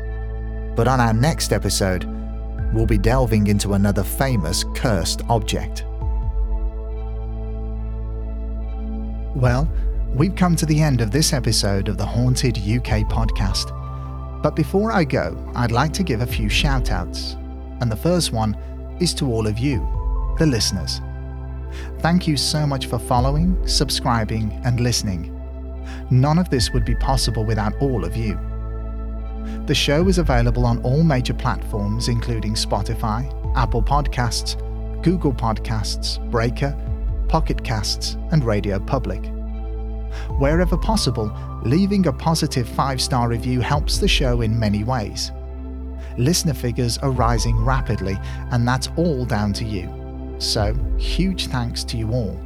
But 0.74 0.88
on 0.88 1.00
our 1.00 1.12
next 1.12 1.52
episode, 1.52 2.04
we'll 2.72 2.86
be 2.86 2.98
delving 2.98 3.46
into 3.46 3.74
another 3.74 4.02
famous 4.02 4.64
cursed 4.74 5.22
object. 5.28 5.84
Well, 9.34 9.70
we've 10.14 10.34
come 10.34 10.56
to 10.56 10.66
the 10.66 10.80
end 10.80 11.00
of 11.00 11.10
this 11.10 11.32
episode 11.32 11.88
of 11.88 11.96
the 11.96 12.06
Haunted 12.06 12.58
UK 12.58 13.06
podcast. 13.08 13.74
But 14.42 14.56
before 14.56 14.92
I 14.92 15.04
go, 15.04 15.36
I'd 15.54 15.72
like 15.72 15.92
to 15.94 16.02
give 16.02 16.20
a 16.20 16.26
few 16.26 16.48
shout 16.48 16.90
outs. 16.90 17.36
And 17.80 17.90
the 17.90 17.96
first 17.96 18.32
one 18.32 18.56
is 19.00 19.14
to 19.14 19.32
all 19.32 19.46
of 19.46 19.58
you, 19.58 19.78
the 20.38 20.46
listeners. 20.46 21.00
Thank 22.00 22.26
you 22.26 22.36
so 22.36 22.66
much 22.66 22.86
for 22.86 22.98
following, 22.98 23.56
subscribing, 23.66 24.60
and 24.64 24.80
listening. 24.80 25.34
None 26.10 26.38
of 26.38 26.50
this 26.50 26.72
would 26.72 26.84
be 26.84 26.94
possible 26.96 27.44
without 27.44 27.74
all 27.80 28.04
of 28.04 28.16
you. 28.16 28.38
The 29.66 29.74
show 29.74 30.08
is 30.08 30.18
available 30.18 30.66
on 30.66 30.82
all 30.82 31.02
major 31.02 31.34
platforms, 31.34 32.08
including 32.08 32.54
Spotify, 32.54 33.26
Apple 33.56 33.82
Podcasts, 33.82 34.56
Google 35.02 35.32
Podcasts, 35.32 36.18
Breaker, 36.30 36.76
Pocket 37.28 37.62
Casts, 37.62 38.16
and 38.32 38.44
Radio 38.44 38.78
Public. 38.78 39.24
Wherever 40.38 40.76
possible, 40.76 41.32
leaving 41.64 42.06
a 42.06 42.12
positive 42.12 42.68
five 42.68 43.00
star 43.00 43.28
review 43.28 43.60
helps 43.60 43.98
the 43.98 44.08
show 44.08 44.40
in 44.40 44.58
many 44.58 44.84
ways. 44.84 45.32
Listener 46.16 46.54
figures 46.54 46.98
are 46.98 47.10
rising 47.10 47.56
rapidly, 47.64 48.16
and 48.50 48.66
that's 48.66 48.88
all 48.96 49.24
down 49.24 49.52
to 49.54 49.64
you. 49.64 49.97
So, 50.38 50.74
huge 50.98 51.48
thanks 51.48 51.84
to 51.84 51.96
you 51.96 52.12
all. 52.12 52.38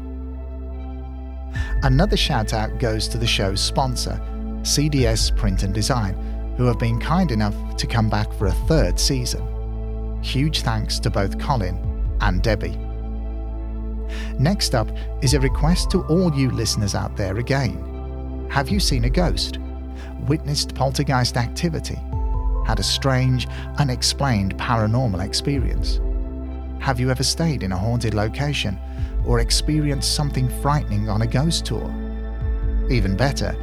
Another 1.83 2.17
shout 2.17 2.55
out 2.55 2.79
goes 2.79 3.09
to 3.09 3.19
the 3.19 3.27
show's 3.27 3.61
sponsor, 3.61 4.21
CDS 4.63 5.37
Print 5.37 5.63
and 5.63 5.75
Design, 5.75 6.15
who 6.57 6.65
have 6.65 6.79
been 6.79 7.01
kind 7.01 7.31
enough 7.31 7.77
to 7.77 7.87
come 7.87 8.09
back 8.09 8.33
for 8.33 8.47
a 8.47 8.53
third 8.53 8.99
season. 8.99 10.21
Huge 10.23 10.63
thanks 10.63 10.99
to 11.01 11.11
both 11.11 11.39
Colin 11.39 11.79
and 12.21 12.43
Debbie. 12.43 12.79
Next 14.39 14.75
up 14.75 14.89
is 15.23 15.35
a 15.35 15.41
request 15.41 15.91
to 15.91 16.05
all 16.05 16.33
you 16.35 16.51
listeners 16.51 16.95
out 16.95 17.17
there 17.17 17.39
again. 17.39 18.47
Have 18.51 18.69
you 18.69 18.81
seen 18.81 19.05
a 19.05 19.11
ghost? 19.11 19.59
Witnessed 20.29 20.75
poltergeist 20.75 21.37
activity? 21.37 21.99
Had 22.67 22.79
a 22.79 22.85
strange, 22.85 23.49
unexplained 23.79 24.57
paranormal 24.57 25.25
experience? 25.25 26.01
Have 26.83 26.99
you 26.99 27.13
ever 27.13 27.23
stayed 27.23 27.63
in 27.63 27.71
a 27.71 27.79
haunted 27.79 28.13
location 28.13 28.77
or 29.25 29.39
experienced 29.39 30.17
something 30.17 30.49
frightening 30.61 31.09
on 31.09 31.23
a 31.23 31.27
ghost 31.29 31.65
tour? 31.65 31.89
Even 32.91 33.17
better, 33.17 33.55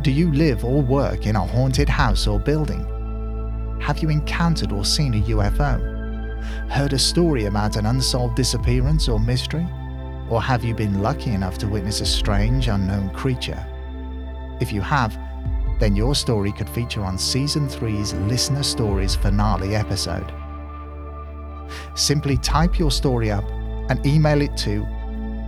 do 0.00 0.10
you 0.10 0.32
live 0.32 0.64
or 0.64 0.80
work 0.80 1.26
in 1.26 1.36
a 1.36 1.46
haunted 1.46 1.86
house 1.86 2.26
or 2.26 2.40
building? 2.40 3.78
Have 3.82 3.98
you 3.98 4.08
encountered 4.08 4.72
or 4.72 4.86
seen 4.86 5.12
a 5.12 5.20
UFO? 5.20 6.40
Heard 6.70 6.94
a 6.94 6.98
story 6.98 7.44
about 7.44 7.76
an 7.76 7.84
unsolved 7.84 8.36
disappearance 8.36 9.06
or 9.06 9.20
mystery? 9.20 9.68
Or 10.30 10.40
have 10.40 10.64
you 10.64 10.74
been 10.74 11.02
lucky 11.02 11.32
enough 11.32 11.58
to 11.58 11.68
witness 11.68 12.00
a 12.00 12.06
strange, 12.06 12.68
unknown 12.68 13.10
creature? 13.10 13.62
If 14.62 14.72
you 14.72 14.80
have, 14.80 15.18
then 15.78 15.94
your 15.94 16.14
story 16.14 16.52
could 16.52 16.70
feature 16.70 17.04
on 17.04 17.18
Season 17.18 17.68
3's 17.68 18.14
Listener 18.14 18.62
Stories 18.62 19.14
finale 19.14 19.76
episode. 19.76 20.32
Simply 21.94 22.36
type 22.38 22.78
your 22.78 22.90
story 22.90 23.30
up 23.30 23.44
and 23.90 24.04
email 24.06 24.40
it 24.40 24.56
to 24.58 24.86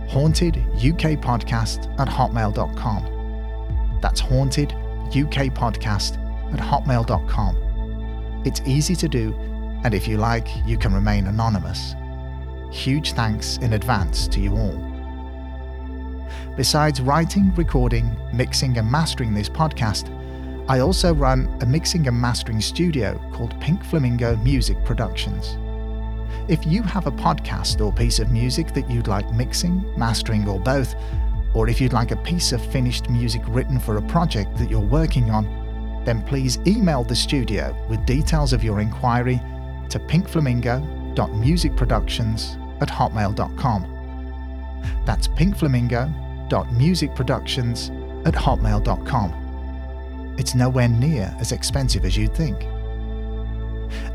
hauntedukpodcast 0.09 1.99
at 1.99 2.07
hotmail.com. 2.07 3.99
That's 4.01 4.19
haunted 4.19 4.71
UK 5.07 5.51
podcast 5.53 6.17
at 6.53 6.59
hotmail.com. 6.59 8.43
It's 8.45 8.61
easy 8.65 8.95
to 8.95 9.07
do, 9.07 9.33
and 9.83 9.93
if 9.93 10.07
you 10.07 10.17
like, 10.17 10.47
you 10.65 10.77
can 10.77 10.93
remain 10.93 11.27
anonymous. 11.27 11.95
Huge 12.71 13.13
thanks 13.13 13.57
in 13.57 13.73
advance 13.73 14.27
to 14.27 14.39
you 14.39 14.55
all. 14.55 14.95
Besides 16.55 17.01
writing, 17.01 17.53
recording, 17.55 18.15
mixing, 18.33 18.77
and 18.77 18.89
mastering 18.89 19.33
this 19.33 19.49
podcast, 19.49 20.11
I 20.69 20.79
also 20.79 21.13
run 21.13 21.55
a 21.61 21.65
mixing 21.65 22.07
and 22.07 22.19
mastering 22.19 22.61
studio 22.61 23.19
called 23.33 23.59
Pink 23.61 23.83
Flamingo 23.83 24.35
Music 24.37 24.83
Productions. 24.83 25.57
If 26.47 26.65
you 26.65 26.83
have 26.83 27.07
a 27.07 27.11
podcast 27.11 27.83
or 27.83 27.91
piece 27.91 28.19
of 28.19 28.31
music 28.31 28.73
that 28.73 28.89
you'd 28.89 29.07
like 29.07 29.29
mixing, 29.33 29.83
mastering, 29.97 30.47
or 30.47 30.59
both, 30.59 30.95
or 31.53 31.67
if 31.69 31.81
you'd 31.81 31.93
like 31.93 32.11
a 32.11 32.17
piece 32.17 32.51
of 32.51 32.63
finished 32.71 33.09
music 33.09 33.41
written 33.47 33.79
for 33.79 33.97
a 33.97 34.01
project 34.01 34.55
that 34.57 34.69
you're 34.69 34.79
working 34.79 35.31
on, 35.31 35.45
then 36.05 36.21
please 36.21 36.59
email 36.67 37.03
the 37.03 37.15
studio 37.15 37.75
with 37.89 38.05
details 38.05 38.53
of 38.53 38.63
your 38.63 38.79
inquiry 38.79 39.41
to 39.89 39.99
pinkflamingo.musicproductions 39.99 42.81
at 42.81 42.89
hotmail.com. 42.89 43.91
That's 45.05 45.27
pinkflamingo.musicproductions 45.27 48.27
at 48.27 48.33
hotmail.com. 48.33 49.41
It's 50.37 50.53
nowhere 50.53 50.89
near 50.89 51.35
as 51.39 51.51
expensive 51.51 52.05
as 52.05 52.15
you'd 52.17 52.35
think. 52.35 52.74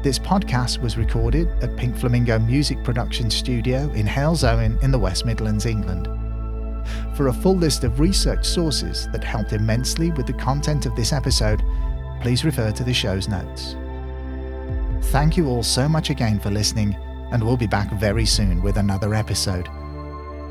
This 0.02 0.18
podcast 0.18 0.80
was 0.80 0.96
recorded 0.96 1.48
at 1.62 1.76
Pink 1.76 1.96
Flamingo 1.96 2.38
Music 2.38 2.82
Production 2.84 3.30
Studio 3.30 3.90
in 3.92 4.06
Halesowen 4.06 4.82
in 4.82 4.90
the 4.90 4.98
West 4.98 5.24
Midlands, 5.26 5.66
England. 5.66 6.08
For 7.16 7.28
a 7.28 7.32
full 7.32 7.56
list 7.56 7.84
of 7.84 8.00
research 8.00 8.44
sources 8.46 9.08
that 9.12 9.24
helped 9.24 9.52
immensely 9.52 10.10
with 10.12 10.26
the 10.26 10.32
content 10.32 10.86
of 10.86 10.96
this 10.96 11.12
episode, 11.12 11.62
please 12.20 12.44
refer 12.44 12.72
to 12.72 12.84
the 12.84 12.94
show's 12.94 13.28
notes. 13.28 13.76
Thank 15.10 15.36
you 15.36 15.48
all 15.48 15.62
so 15.62 15.88
much 15.88 16.10
again 16.10 16.38
for 16.38 16.50
listening, 16.50 16.94
and 17.32 17.42
we'll 17.42 17.56
be 17.56 17.66
back 17.66 17.92
very 17.92 18.26
soon 18.26 18.62
with 18.62 18.76
another 18.76 19.14
episode. 19.14 19.68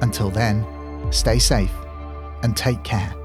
Until 0.01 0.29
then, 0.29 0.65
stay 1.11 1.39
safe 1.39 1.73
and 2.43 2.55
take 2.55 2.83
care. 2.83 3.18